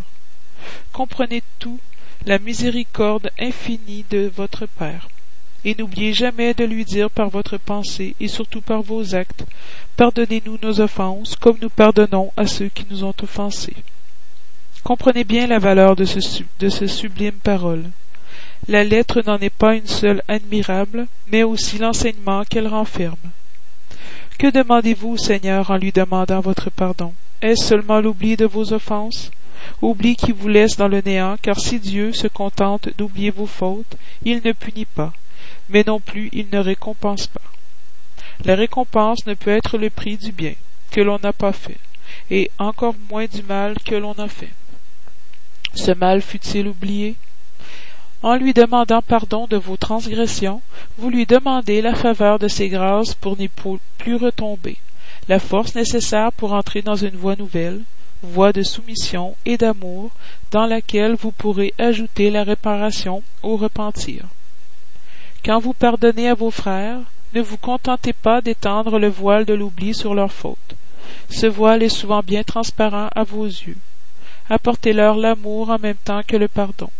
Comprenez 0.93 1.43
tout, 1.59 1.79
la 2.25 2.39
miséricorde 2.39 3.31
infinie 3.39 4.05
de 4.11 4.31
votre 4.35 4.67
Père, 4.67 5.09
et 5.65 5.75
n'oubliez 5.79 6.13
jamais 6.13 6.55
de 6.55 6.65
lui 6.65 6.85
dire 6.85 7.11
par 7.11 7.29
votre 7.29 7.59
pensée 7.59 8.15
et 8.21 8.29
surtout 8.29 8.61
par 8.61 8.83
vos 8.83 9.15
actes, 9.15 9.45
Pardonnez-nous 9.97 10.59
nos 10.63 10.81
offenses 10.83 11.37
comme 11.37 11.57
nous 11.63 11.71
pardonnons 11.71 12.31
à 12.37 12.47
ceux 12.47 12.69
qui 12.69 12.85
nous 12.91 13.03
ont 13.03 13.15
offensés. 13.23 13.77
Comprenez 14.85 15.25
bien 15.25 15.47
la 15.47 15.59
valeur 15.59 15.97
de 15.97 16.05
ce, 16.05 16.43
de 16.61 16.69
ce 16.69 16.87
sublime 16.87 17.39
parole. 17.43 17.85
La 18.69 18.85
lettre 18.85 19.23
n'en 19.25 19.39
est 19.39 19.49
pas 19.49 19.75
une 19.75 19.87
seule 19.87 20.23
admirable, 20.29 21.07
mais 21.33 21.45
aussi 21.45 21.79
l'enseignement 21.79 22.45
qu'elle 22.45 22.69
renferme. 22.69 23.17
Que 24.39 24.51
demandez-vous 24.51 25.17
Seigneur 25.17 25.71
en 25.71 25.79
lui 25.79 25.93
demandant 25.93 26.41
votre 26.41 26.69
pardon? 26.69 27.15
Est-ce 27.41 27.69
seulement 27.69 28.01
l'oubli 28.01 28.37
de 28.37 28.45
vos 28.45 28.75
offenses? 28.75 29.31
Oubli 29.81 30.15
qui 30.15 30.33
vous 30.33 30.49
laisse 30.49 30.77
dans 30.77 30.89
le 30.89 31.01
néant, 31.01 31.37
car 31.41 31.59
si 31.59 31.81
Dieu 31.81 32.13
se 32.13 32.29
contente 32.29 32.91
d'oublier 32.99 33.31
vos 33.31 33.47
fautes, 33.47 33.97
il 34.25 34.43
ne 34.45 34.53
punit 34.53 34.85
pas, 34.85 35.15
mais 35.71 35.85
non 35.87 36.01
plus 36.01 36.29
il 36.33 36.49
ne 36.53 36.59
récompense 36.59 37.29
pas. 37.29 37.41
La 38.45 38.57
récompense 38.57 39.27
ne 39.27 39.33
peut 39.33 39.53
être 39.53 39.79
le 39.79 39.89
prix 39.89 40.19
du 40.19 40.33
bien 40.33 40.53
que 40.91 41.01
l'on 41.01 41.19
n'a 41.23 41.33
pas 41.33 41.53
fait, 41.53 41.79
et 42.31 42.51
encore 42.59 42.95
moins 43.09 43.27
du 43.27 43.43
mal 43.43 43.75
que 43.87 43.95
l'on 43.95 44.13
a 44.19 44.29
fait. 44.29 44.53
Ce 45.73 45.93
mal 45.93 46.21
fut-il 46.21 46.69
oublié? 46.69 47.17
En 48.27 48.35
lui 48.35 48.53
demandant 48.53 49.03
pardon 49.03 49.47
de 49.47 49.57
vos 49.57 49.77
transgressions, 49.77 50.61
vous 50.99 51.11
lui 51.11 51.27
demandez 51.27 51.81
la 51.81 51.95
faveur 51.95 52.41
de 52.41 52.49
ses 52.49 52.69
grâces 52.69 53.15
pour 53.15 53.39
n'y 53.39 53.47
plus 53.47 54.17
retomber, 54.17 54.79
la 55.29 55.39
force 55.39 55.77
nécessaire 55.77 56.33
pour 56.33 56.53
entrer 56.53 56.83
dans 56.83 56.97
une 56.97 57.15
voie 57.15 57.37
nouvelle, 57.37 57.83
voie 58.25 58.53
de 58.53 58.65
soumission 58.65 59.37
et 59.45 59.57
d'amour, 59.57 60.11
dans 60.51 60.67
laquelle 60.67 61.15
vous 61.15 61.31
pourrez 61.31 61.73
ajouter 61.79 62.33
la 62.33 62.43
réparation 62.43 63.23
au 63.45 63.57
repentir. 63.57 64.25
Quand 65.45 65.61
vous 65.61 65.75
pardonnez 65.75 66.29
à 66.29 66.35
vos 66.35 66.51
frères, 66.51 66.99
ne 67.33 67.41
vous 67.41 67.59
contentez 67.59 68.13
pas 68.13 68.41
d'étendre 68.41 68.99
le 68.99 69.09
voile 69.09 69.45
de 69.45 69.55
l'oubli 69.55 69.95
sur 69.95 70.15
leurs 70.15 70.33
fautes. 70.33 70.75
Ce 71.31 71.47
voile 71.47 71.85
est 71.85 71.97
souvent 72.01 72.25
bien 72.25 72.43
transparent 72.43 73.09
à 73.15 73.23
vos 73.23 73.47
yeux. 73.47 73.79
Apportez-leur 74.51 75.15
l'amour 75.15 75.71
en 75.71 75.79
même 75.79 76.03
temps 76.05 76.23
que 76.27 76.37
le 76.37 76.49
pardon. 76.49 76.91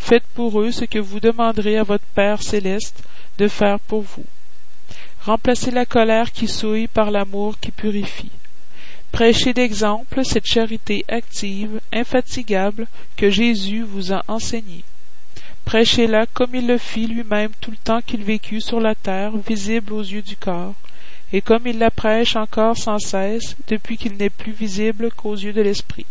Faites 0.00 0.26
pour 0.34 0.60
eux 0.60 0.72
ce 0.72 0.84
que 0.84 0.98
vous 0.98 1.20
demanderez 1.20 1.78
à 1.78 1.84
votre 1.84 2.04
Père 2.16 2.42
céleste 2.42 3.04
de 3.38 3.46
faire 3.46 3.78
pour 3.78 4.02
vous. 4.02 4.24
Remplacez 5.24 5.70
la 5.70 5.86
colère 5.86 6.32
qui 6.32 6.48
souille 6.48 6.88
par 6.88 7.12
l'amour 7.12 7.56
qui 7.60 7.70
purifie. 7.70 8.32
Prêchez 9.12 9.52
d'exemple 9.52 10.24
cette 10.24 10.46
charité 10.46 11.04
active, 11.08 11.80
infatigable, 11.92 12.88
que 13.16 13.30
Jésus 13.30 13.82
vous 13.82 14.12
a 14.12 14.24
enseignée. 14.26 14.82
Prêchez-la 15.64 16.26
comme 16.26 16.54
il 16.54 16.66
le 16.66 16.78
fit 16.78 17.06
lui-même 17.06 17.52
tout 17.60 17.70
le 17.70 17.76
temps 17.76 18.00
qu'il 18.00 18.24
vécut 18.24 18.60
sur 18.60 18.80
la 18.80 18.96
terre, 18.96 19.36
visible 19.36 19.92
aux 19.92 20.02
yeux 20.02 20.22
du 20.22 20.36
corps, 20.36 20.74
et 21.32 21.40
comme 21.40 21.66
il 21.66 21.78
la 21.78 21.90
prêche 21.92 22.34
encore 22.34 22.76
sans 22.76 22.98
cesse 22.98 23.54
depuis 23.68 23.96
qu'il 23.96 24.16
n'est 24.16 24.30
plus 24.30 24.52
visible 24.52 25.10
qu'aux 25.12 25.36
yeux 25.36 25.52
de 25.52 25.62
l'esprit. 25.62 26.06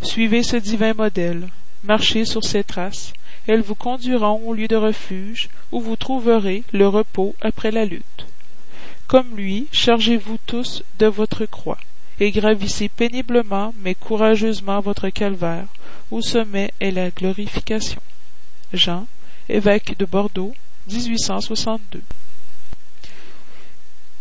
Suivez 0.00 0.42
ce 0.42 0.56
divin 0.56 0.94
modèle, 0.94 1.48
marchez 1.84 2.24
sur 2.24 2.44
ses 2.44 2.64
traces, 2.64 3.12
elles 3.46 3.62
vous 3.62 3.74
conduiront 3.74 4.40
au 4.46 4.54
lieu 4.54 4.68
de 4.68 4.76
refuge, 4.76 5.48
où 5.72 5.80
vous 5.80 5.96
trouverez 5.96 6.62
le 6.72 6.86
repos 6.88 7.34
après 7.40 7.70
la 7.70 7.84
lutte. 7.84 8.26
Comme 9.08 9.36
lui, 9.36 9.66
chargez-vous 9.72 10.38
tous 10.46 10.82
de 10.98 11.06
votre 11.06 11.44
croix, 11.44 11.78
et 12.20 12.30
gravissez 12.30 12.88
péniblement 12.88 13.74
mais 13.82 13.94
courageusement 13.94 14.80
votre 14.80 15.08
calvaire, 15.08 15.66
au 16.10 16.22
sommet 16.22 16.72
est 16.80 16.92
la 16.92 17.10
glorification. 17.10 18.00
Jean, 18.72 19.06
évêque 19.48 19.98
de 19.98 20.04
Bordeaux, 20.04 20.54
1862. 20.88 22.02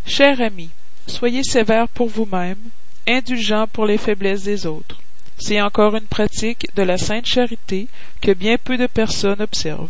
Cher 0.05 0.41
ami, 0.41 0.69
soyez 1.07 1.43
sévère 1.43 1.87
pour 1.87 2.07
vous-même, 2.07 2.59
indulgent 3.07 3.67
pour 3.67 3.85
les 3.85 3.97
faiblesses 3.97 4.43
des 4.43 4.65
autres. 4.65 4.99
C'est 5.43 5.59
encore 5.59 5.95
une 5.95 6.05
pratique 6.05 6.67
de 6.75 6.83
la 6.83 6.99
sainte 6.99 7.25
charité 7.25 7.87
que 8.21 8.31
bien 8.31 8.57
peu 8.63 8.77
de 8.77 8.85
personnes 8.85 9.41
observent. 9.41 9.89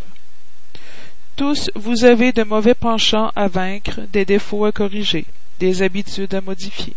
Tous 1.35 1.69
vous 1.75 2.05
avez 2.05 2.31
de 2.31 2.43
mauvais 2.43 2.73
penchants 2.73 3.33
à 3.35 3.49
vaincre, 3.49 3.99
des 4.13 4.23
défauts 4.23 4.63
à 4.63 4.71
corriger, 4.71 5.25
des 5.59 5.81
habitudes 5.81 6.33
à 6.33 6.39
modifier. 6.39 6.93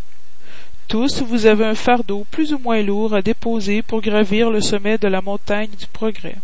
Tous 0.87 1.21
vous 1.23 1.47
avez 1.47 1.65
un 1.65 1.75
fardeau 1.75 2.27
plus 2.31 2.53
ou 2.55 2.59
moins 2.59 2.81
lourd 2.81 3.13
à 3.13 3.23
déposer 3.23 3.83
pour 3.83 4.01
gravir 4.01 4.51
le 4.51 4.61
sommet 4.61 4.99
de 4.99 5.09
la 5.09 5.21
montagne 5.21 5.71
du 5.77 5.89
progrès. 5.89 6.37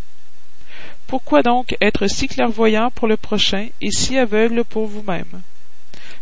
Pourquoi 1.07 1.42
donc 1.44 1.77
être 1.81 2.09
si 2.09 2.27
clairvoyant 2.27 2.90
pour 2.90 3.07
le 3.07 3.16
prochain 3.16 3.68
et 3.81 3.92
si 3.92 4.18
aveugle 4.18 4.64
pour 4.64 4.87
vous-même? 4.87 5.42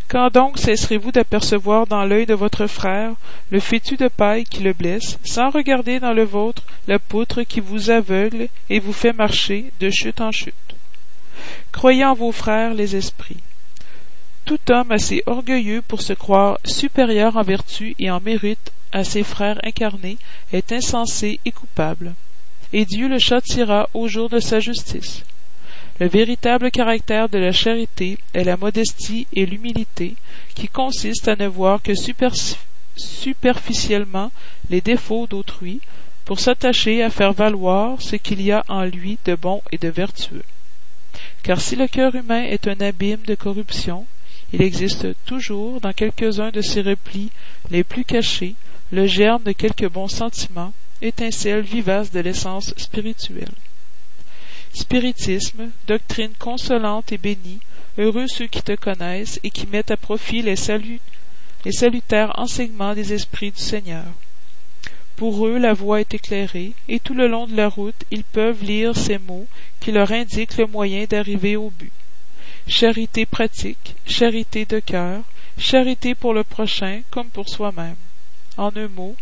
Quand 0.09 0.31
donc 0.33 0.57
cesserez-vous 0.57 1.11
d'apercevoir 1.11 1.85
dans 1.85 2.03
l'œil 2.03 2.25
de 2.25 2.33
votre 2.33 2.65
frère 2.65 3.11
le 3.51 3.59
fétu 3.59 3.95
de 3.95 4.07
paille 4.07 4.43
qui 4.43 4.63
le 4.63 4.73
blesse, 4.73 5.19
sans 5.23 5.51
regarder 5.51 5.99
dans 5.99 6.13
le 6.13 6.23
vôtre 6.23 6.63
la 6.87 6.97
poutre 6.97 7.43
qui 7.43 7.59
vous 7.59 7.91
aveugle 7.91 8.47
et 8.71 8.79
vous 8.79 8.91
fait 8.91 9.13
marcher 9.13 9.71
de 9.79 9.91
chute 9.91 10.19
en 10.19 10.31
chute? 10.31 10.55
Croyez 11.71 12.03
en 12.05 12.15
vos 12.15 12.31
frères 12.31 12.73
les 12.73 12.95
esprits. 12.95 13.43
Tout 14.45 14.59
homme 14.71 14.91
assez 14.91 15.21
orgueilleux 15.27 15.83
pour 15.83 16.01
se 16.01 16.13
croire 16.13 16.57
supérieur 16.65 17.37
en 17.37 17.43
vertu 17.43 17.95
et 17.99 18.09
en 18.09 18.19
mérite 18.19 18.71
à 18.91 19.03
ses 19.03 19.21
frères 19.21 19.59
incarnés 19.63 20.17
est 20.51 20.71
insensé 20.71 21.39
et 21.45 21.51
coupable. 21.51 22.15
Et 22.73 22.85
Dieu 22.85 23.07
le 23.09 23.19
châtira 23.19 23.87
au 23.93 24.07
jour 24.07 24.27
de 24.27 24.39
sa 24.39 24.59
justice. 24.59 25.23
Le 25.99 26.07
véritable 26.07 26.71
caractère 26.71 27.27
de 27.27 27.37
la 27.37 27.51
charité 27.51 28.17
est 28.33 28.45
la 28.45 28.55
modestie 28.55 29.27
et 29.33 29.45
l'humilité, 29.45 30.15
qui 30.55 30.69
consiste 30.69 31.27
à 31.27 31.35
ne 31.35 31.45
voir 31.45 31.81
que 31.81 31.91
superficiellement 32.95 34.31
les 34.69 34.79
défauts 34.79 35.27
d'autrui, 35.27 35.81
pour 36.23 36.39
s'attacher 36.39 37.03
à 37.03 37.09
faire 37.09 37.33
valoir 37.33 38.01
ce 38.01 38.15
qu'il 38.15 38.41
y 38.41 38.51
a 38.51 38.63
en 38.69 38.85
lui 38.85 39.17
de 39.25 39.35
bon 39.35 39.61
et 39.73 39.77
de 39.77 39.89
vertueux. 39.89 40.45
Car 41.43 41.59
si 41.59 41.75
le 41.75 41.87
cœur 41.87 42.15
humain 42.15 42.43
est 42.43 42.67
un 42.67 42.79
abîme 42.79 43.23
de 43.27 43.35
corruption, 43.35 44.05
il 44.53 44.61
existe 44.61 45.07
toujours 45.25 45.81
dans 45.81 45.91
quelques-uns 45.91 46.51
de 46.51 46.61
ses 46.61 46.81
replis 46.81 47.29
les 47.71 47.83
plus 47.83 48.05
cachés 48.05 48.55
le 48.91 49.05
germe 49.05 49.43
de 49.43 49.51
quelques 49.51 49.89
bons 49.89 50.07
sentiments, 50.07 50.71
étincelle 51.01 51.61
vivace 51.61 52.11
de 52.11 52.21
l'essence 52.21 52.73
spirituelle. 52.77 53.51
Spiritisme, 54.73 55.71
doctrine 55.87 56.33
consolante 56.37 57.11
et 57.11 57.17
bénie, 57.17 57.59
heureux 57.97 58.27
ceux 58.27 58.45
qui 58.45 58.61
te 58.61 58.75
connaissent 58.75 59.39
et 59.43 59.49
qui 59.49 59.65
mettent 59.65 59.89
à 59.89 59.97
profit 59.97 60.43
les, 60.43 60.55
salutaires 60.55 62.33
enseignements 62.37 62.93
des 62.93 63.11
esprits 63.13 63.51
du 63.51 63.61
Seigneur. 63.61 64.05
Pour 65.15 65.47
eux 65.47 65.57
la 65.57 65.73
voie 65.73 66.01
est 66.01 66.13
éclairée, 66.13 66.73
et 66.87 66.99
tout 66.99 67.15
le 67.15 67.27
long 67.27 67.47
de 67.47 67.55
la 67.55 67.67
route 67.67 68.03
ils 68.11 68.23
peuvent 68.23 68.63
lire 68.63 68.95
ces 68.95 69.17
mots 69.17 69.47
qui 69.79 69.91
leur 69.91 70.11
indiquent 70.11 70.57
le 70.57 70.67
moyen 70.67 71.05
d'arriver 71.05 71.55
au 71.55 71.71
but. 71.71 71.91
Charité 72.67 73.25
pratique, 73.25 73.95
charité 74.05 74.65
de 74.65 74.79
cœur, 74.79 75.23
charité 75.57 76.13
pour 76.13 76.33
le 76.33 76.43
prochain 76.43 77.01
comme 77.09 77.29
pour 77.29 77.49
soi-même. 77.49 77.97
En 78.55 78.71
un 78.75 78.87
mot, 78.87 79.15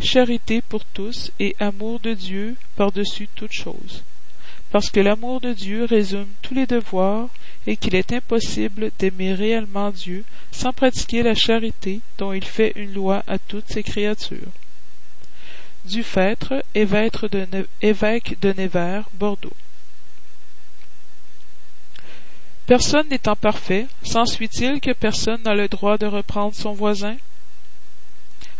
charité 0.00 0.62
pour 0.62 0.84
tous 0.86 1.30
et 1.38 1.54
amour 1.60 2.00
de 2.00 2.14
Dieu 2.14 2.56
par-dessus 2.74 3.28
toute 3.36 3.52
chose 3.52 4.02
parce 4.74 4.90
que 4.90 4.98
l'amour 4.98 5.40
de 5.40 5.52
Dieu 5.52 5.84
résume 5.84 6.26
tous 6.42 6.52
les 6.52 6.66
devoirs 6.66 7.28
et 7.64 7.76
qu'il 7.76 7.94
est 7.94 8.12
impossible 8.12 8.90
d'aimer 8.98 9.32
réellement 9.32 9.92
Dieu 9.92 10.24
sans 10.50 10.72
pratiquer 10.72 11.22
la 11.22 11.36
charité 11.36 12.00
dont 12.18 12.32
il 12.32 12.44
fait 12.44 12.72
une 12.74 12.92
loi 12.92 13.22
à 13.28 13.38
toutes 13.38 13.68
ses 13.68 13.84
créatures. 13.84 14.50
Dufêtre, 15.84 16.64
évêque 16.74 17.24
de, 17.30 17.68
évêque 17.82 18.36
de 18.40 18.52
Nevers, 18.52 19.08
Bordeaux. 19.14 19.52
Personne 22.66 23.08
n'étant 23.08 23.36
parfait, 23.36 23.86
s'ensuit-il 24.02 24.80
que 24.80 24.90
personne 24.90 25.42
n'a 25.44 25.54
le 25.54 25.68
droit 25.68 25.98
de 25.98 26.06
reprendre 26.06 26.56
son 26.56 26.72
voisin? 26.72 27.14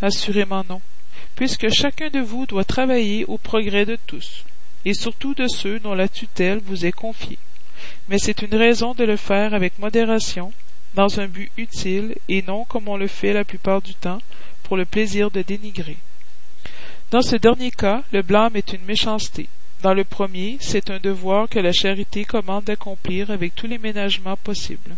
Assurément 0.00 0.62
non, 0.68 0.80
puisque 1.34 1.70
chacun 1.70 2.08
de 2.08 2.20
vous 2.20 2.46
doit 2.46 2.62
travailler 2.62 3.24
au 3.24 3.36
progrès 3.36 3.84
de 3.84 3.98
tous 4.06 4.44
et 4.84 4.94
surtout 4.94 5.34
de 5.34 5.46
ceux 5.48 5.78
dont 5.78 5.94
la 5.94 6.08
tutelle 6.08 6.60
vous 6.64 6.84
est 6.86 6.92
confiée. 6.92 7.38
Mais 8.08 8.18
c'est 8.18 8.42
une 8.42 8.54
raison 8.54 8.94
de 8.94 9.04
le 9.04 9.16
faire 9.16 9.54
avec 9.54 9.78
modération, 9.78 10.52
dans 10.94 11.20
un 11.20 11.26
but 11.26 11.50
utile, 11.56 12.14
et 12.28 12.42
non 12.42 12.64
comme 12.64 12.88
on 12.88 12.96
le 12.96 13.08
fait 13.08 13.32
la 13.32 13.44
plupart 13.44 13.82
du 13.82 13.94
temps, 13.94 14.20
pour 14.62 14.76
le 14.76 14.84
plaisir 14.84 15.30
de 15.30 15.42
dénigrer. 15.42 15.96
Dans 17.10 17.22
ce 17.22 17.36
dernier 17.36 17.70
cas, 17.70 18.02
le 18.12 18.22
blâme 18.22 18.56
est 18.56 18.72
une 18.72 18.84
méchanceté. 18.84 19.48
Dans 19.82 19.94
le 19.94 20.04
premier, 20.04 20.56
c'est 20.60 20.90
un 20.90 20.98
devoir 20.98 21.48
que 21.48 21.58
la 21.58 21.72
charité 21.72 22.24
commande 22.24 22.64
d'accomplir 22.64 23.30
avec 23.30 23.54
tous 23.54 23.66
les 23.66 23.78
ménagements 23.78 24.36
possibles. 24.36 24.96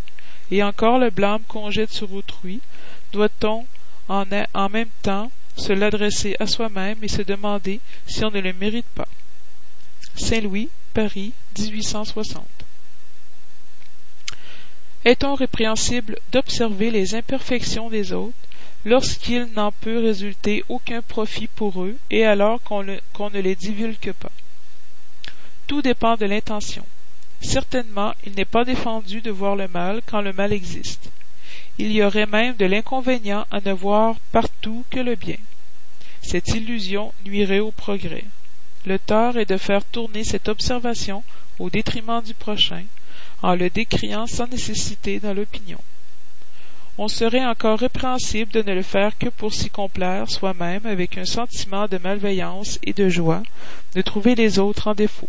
Et 0.51 0.62
encore 0.62 0.99
le 0.99 1.11
blâme 1.11 1.42
qu'on 1.49 1.70
jette 1.70 1.92
sur 1.92 2.12
autrui, 2.12 2.61
doit-on 3.12 3.66
en, 4.09 4.25
en 4.55 4.68
même 4.68 4.88
temps 5.03 5.31
se 5.57 5.72
l'adresser 5.72 6.37
à 6.38 6.46
soi-même 6.46 6.99
et 7.03 7.09
se 7.09 7.22
demander 7.22 7.81
si 8.07 8.25
on 8.25 8.31
ne 8.31 8.40
le 8.40 8.53
mérite 8.53 8.87
pas. 8.94 9.09
Saint-Louis, 10.16 10.68
Paris, 10.94 11.33
1860. 11.59 12.46
Est-on 15.05 15.35
répréhensible 15.35 16.18
d'observer 16.33 16.90
les 16.90 17.14
imperfections 17.14 17.90
des 17.90 18.12
autres 18.12 18.35
lorsqu'il 18.85 19.46
n'en 19.55 19.70
peut 19.70 19.98
résulter 19.98 20.64
aucun 20.68 21.02
profit 21.02 21.46
pour 21.46 21.85
eux 21.85 21.96
et 22.11 22.24
alors 22.24 22.61
qu'on, 22.62 22.83
ne 22.83 23.40
les 23.40 23.55
divulgue 23.55 24.12
pas? 24.12 24.33
Tout 25.66 25.83
dépend 25.83 26.16
de 26.16 26.26
l'intention. 26.26 26.85
Certainement, 27.40 28.14
il 28.24 28.33
n'est 28.35 28.44
pas 28.44 28.64
défendu 28.64 29.20
de 29.20 29.31
voir 29.31 29.55
le 29.55 29.68
mal 29.68 30.00
quand 30.07 30.22
le 30.22 30.33
mal 30.33 30.52
existe. 30.52 31.11
Il 31.79 31.92
y 31.92 32.02
aurait 32.02 32.26
même 32.26 32.57
de 32.57 32.64
l'inconvénient 32.64 33.46
à 33.50 33.61
ne 33.61 33.72
voir 33.72 34.16
partout 34.33 34.85
que 34.90 35.00
le 35.00 35.14
bien. 35.14 35.38
Cette 36.22 36.48
illusion 36.48 37.12
nuirait 37.24 37.61
au 37.61 37.70
progrès. 37.70 38.24
Le 38.87 39.01
tort 39.01 39.37
est 39.37 39.51
de 39.51 39.57
faire 39.57 39.85
tourner 39.85 40.22
cette 40.22 40.49
observation 40.49 41.25
au 41.59 41.70
détriment 41.70 42.22
du 42.22 42.35
prochain, 42.35 42.85
en 43.42 43.57
le 43.57 43.68
décriant 43.68 44.29
sans 44.29 44.46
nécessité 44.46 45.18
dans 45.18 45.35
l'opinion. 45.35 45.81
On 46.96 47.09
serait 47.09 47.44
encore 47.44 47.81
répréhensible 47.81 48.53
de 48.53 48.62
ne 48.62 48.75
le 48.75 48.83
faire 48.83 49.18
que 49.18 49.29
pour 49.29 49.53
s'y 49.53 49.70
complaire 49.70 50.31
soi-même 50.31 50.87
avec 50.87 51.18
un 51.18 51.25
sentiment 51.25 51.88
de 51.88 51.99
malveillance 51.99 52.79
et 52.85 52.92
de 52.92 53.09
joie 53.09 53.42
de 53.96 54.03
trouver 54.03 54.37
les 54.37 54.61
autres 54.61 54.87
en 54.87 54.94
défaut. 54.94 55.29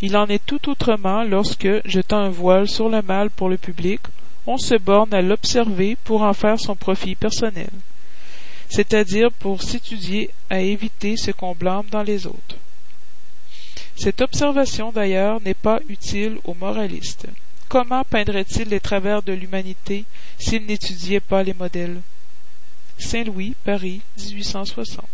Il 0.00 0.16
en 0.16 0.26
est 0.26 0.44
tout 0.44 0.70
autrement 0.70 1.22
lorsque, 1.24 1.68
jetant 1.84 2.20
un 2.20 2.30
voile 2.30 2.68
sur 2.70 2.88
le 2.88 3.02
mal 3.02 3.28
pour 3.28 3.50
le 3.50 3.58
public, 3.58 4.00
on 4.46 4.56
se 4.56 4.76
borne 4.76 5.12
à 5.12 5.20
l'observer 5.20 5.94
pour 6.04 6.22
en 6.22 6.32
faire 6.32 6.58
son 6.58 6.74
profit 6.74 7.16
personnel 7.16 7.68
c'est-à-dire 8.70 9.32
pour 9.32 9.62
s'étudier 9.62 10.30
à 10.48 10.60
éviter 10.60 11.16
ce 11.16 11.32
qu'on 11.32 11.54
blâme 11.54 11.86
dans 11.90 12.04
les 12.04 12.26
autres. 12.26 12.56
Cette 13.96 14.22
observation 14.22 14.92
d'ailleurs 14.92 15.40
n'est 15.42 15.54
pas 15.54 15.80
utile 15.88 16.38
aux 16.44 16.54
moralistes. 16.54 17.26
Comment 17.68 18.04
peindrait-il 18.04 18.68
les 18.68 18.80
travers 18.80 19.22
de 19.22 19.32
l'humanité 19.32 20.04
s'il 20.38 20.64
n'étudiait 20.64 21.20
pas 21.20 21.42
les 21.42 21.52
modèles? 21.52 22.00
Saint-Louis, 22.98 23.54
Paris, 23.64 24.00
1860. 24.18 25.04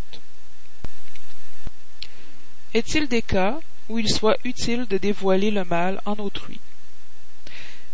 Est-il 2.75 3.09
des 3.09 3.23
cas 3.23 3.59
où 3.89 3.99
il 3.99 4.09
soit 4.09 4.37
utile 4.45 4.87
de 4.87 4.99
dévoiler 4.99 5.51
le 5.51 5.65
mal 5.65 6.01
en 6.05 6.15
autrui? 6.15 6.61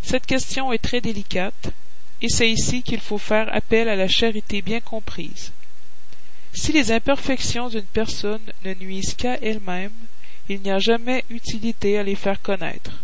Cette 0.01 0.25
question 0.25 0.73
est 0.73 0.83
très 0.83 0.99
délicate 0.99 1.71
et 2.21 2.29
c'est 2.29 2.49
ici 2.49 2.81
qu'il 2.81 3.01
faut 3.01 3.17
faire 3.17 3.53
appel 3.53 3.89
à 3.89 3.95
la 3.95 4.07
charité 4.07 4.61
bien 4.61 4.79
comprise. 4.79 5.51
Si 6.53 6.71
les 6.71 6.91
imperfections 6.91 7.69
d'une 7.69 7.81
personne 7.81 8.41
ne 8.63 8.73
nuisent 8.75 9.15
qu'à 9.15 9.37
elle-même, 9.41 9.91
il 10.49 10.61
n'y 10.61 10.71
a 10.71 10.79
jamais 10.79 11.25
utilité 11.29 11.97
à 11.97 12.03
les 12.03 12.15
faire 12.15 12.41
connaître. 12.41 12.99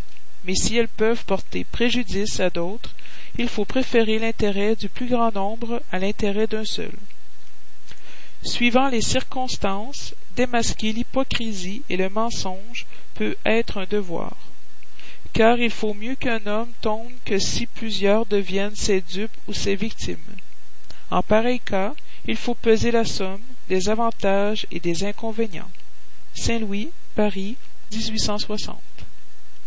Mais 0.45 0.56
si 0.56 0.78
elles 0.78 0.88
peuvent 0.88 1.26
porter 1.26 1.63
préjudice 1.63 2.39
à 2.39 2.50
d'autres, 2.50 2.95
il 3.38 3.50
faut 3.50 3.65
préférer 3.65 4.19
l'intérêt 4.19 4.76
du 4.76 4.88
plus 4.88 5.08
grand 5.08 5.34
nombre 5.34 5.82
à 5.91 6.00
l'intérêt 6.00 6.48
d'un 6.48 6.65
seul. 6.65 6.91
Suivant 8.43 8.88
les 8.88 9.02
circonstances, 9.02 10.15
démasquer 10.36 10.93
l'hypocrisie 10.93 11.82
et 11.89 11.98
le 11.98 12.10
mensonge 12.10 12.86
peut 13.15 13.36
être 13.45 13.80
un 13.80 13.86
devoir 13.86 14.36
car 15.34 15.60
il 15.60 15.72
faut 15.72 15.94
mieux 15.94 16.15
qu'un 16.15 16.46
homme 16.48 16.72
tombe 16.82 17.12
que 17.26 17.39
si 17.39 17.65
plusieurs 17.65 18.26
deviennent 18.26 18.76
ses 18.76 19.02
dupes 19.02 19.36
ou 19.48 19.54
ses 19.54 19.76
victimes. 19.76 20.18
En 21.12 21.22
pareil 21.22 21.60
cas 21.60 21.94
il 22.26 22.36
faut 22.36 22.56
peser 22.56 22.92
la 22.92 23.06
somme 23.06 23.42
des 23.68 23.89
avantages 23.89 24.65
et 24.72 24.80
des 24.80 25.04
inconvénients. 25.04 25.72
Saint 26.36 26.60
louis 26.60 26.89
paris 27.15 27.56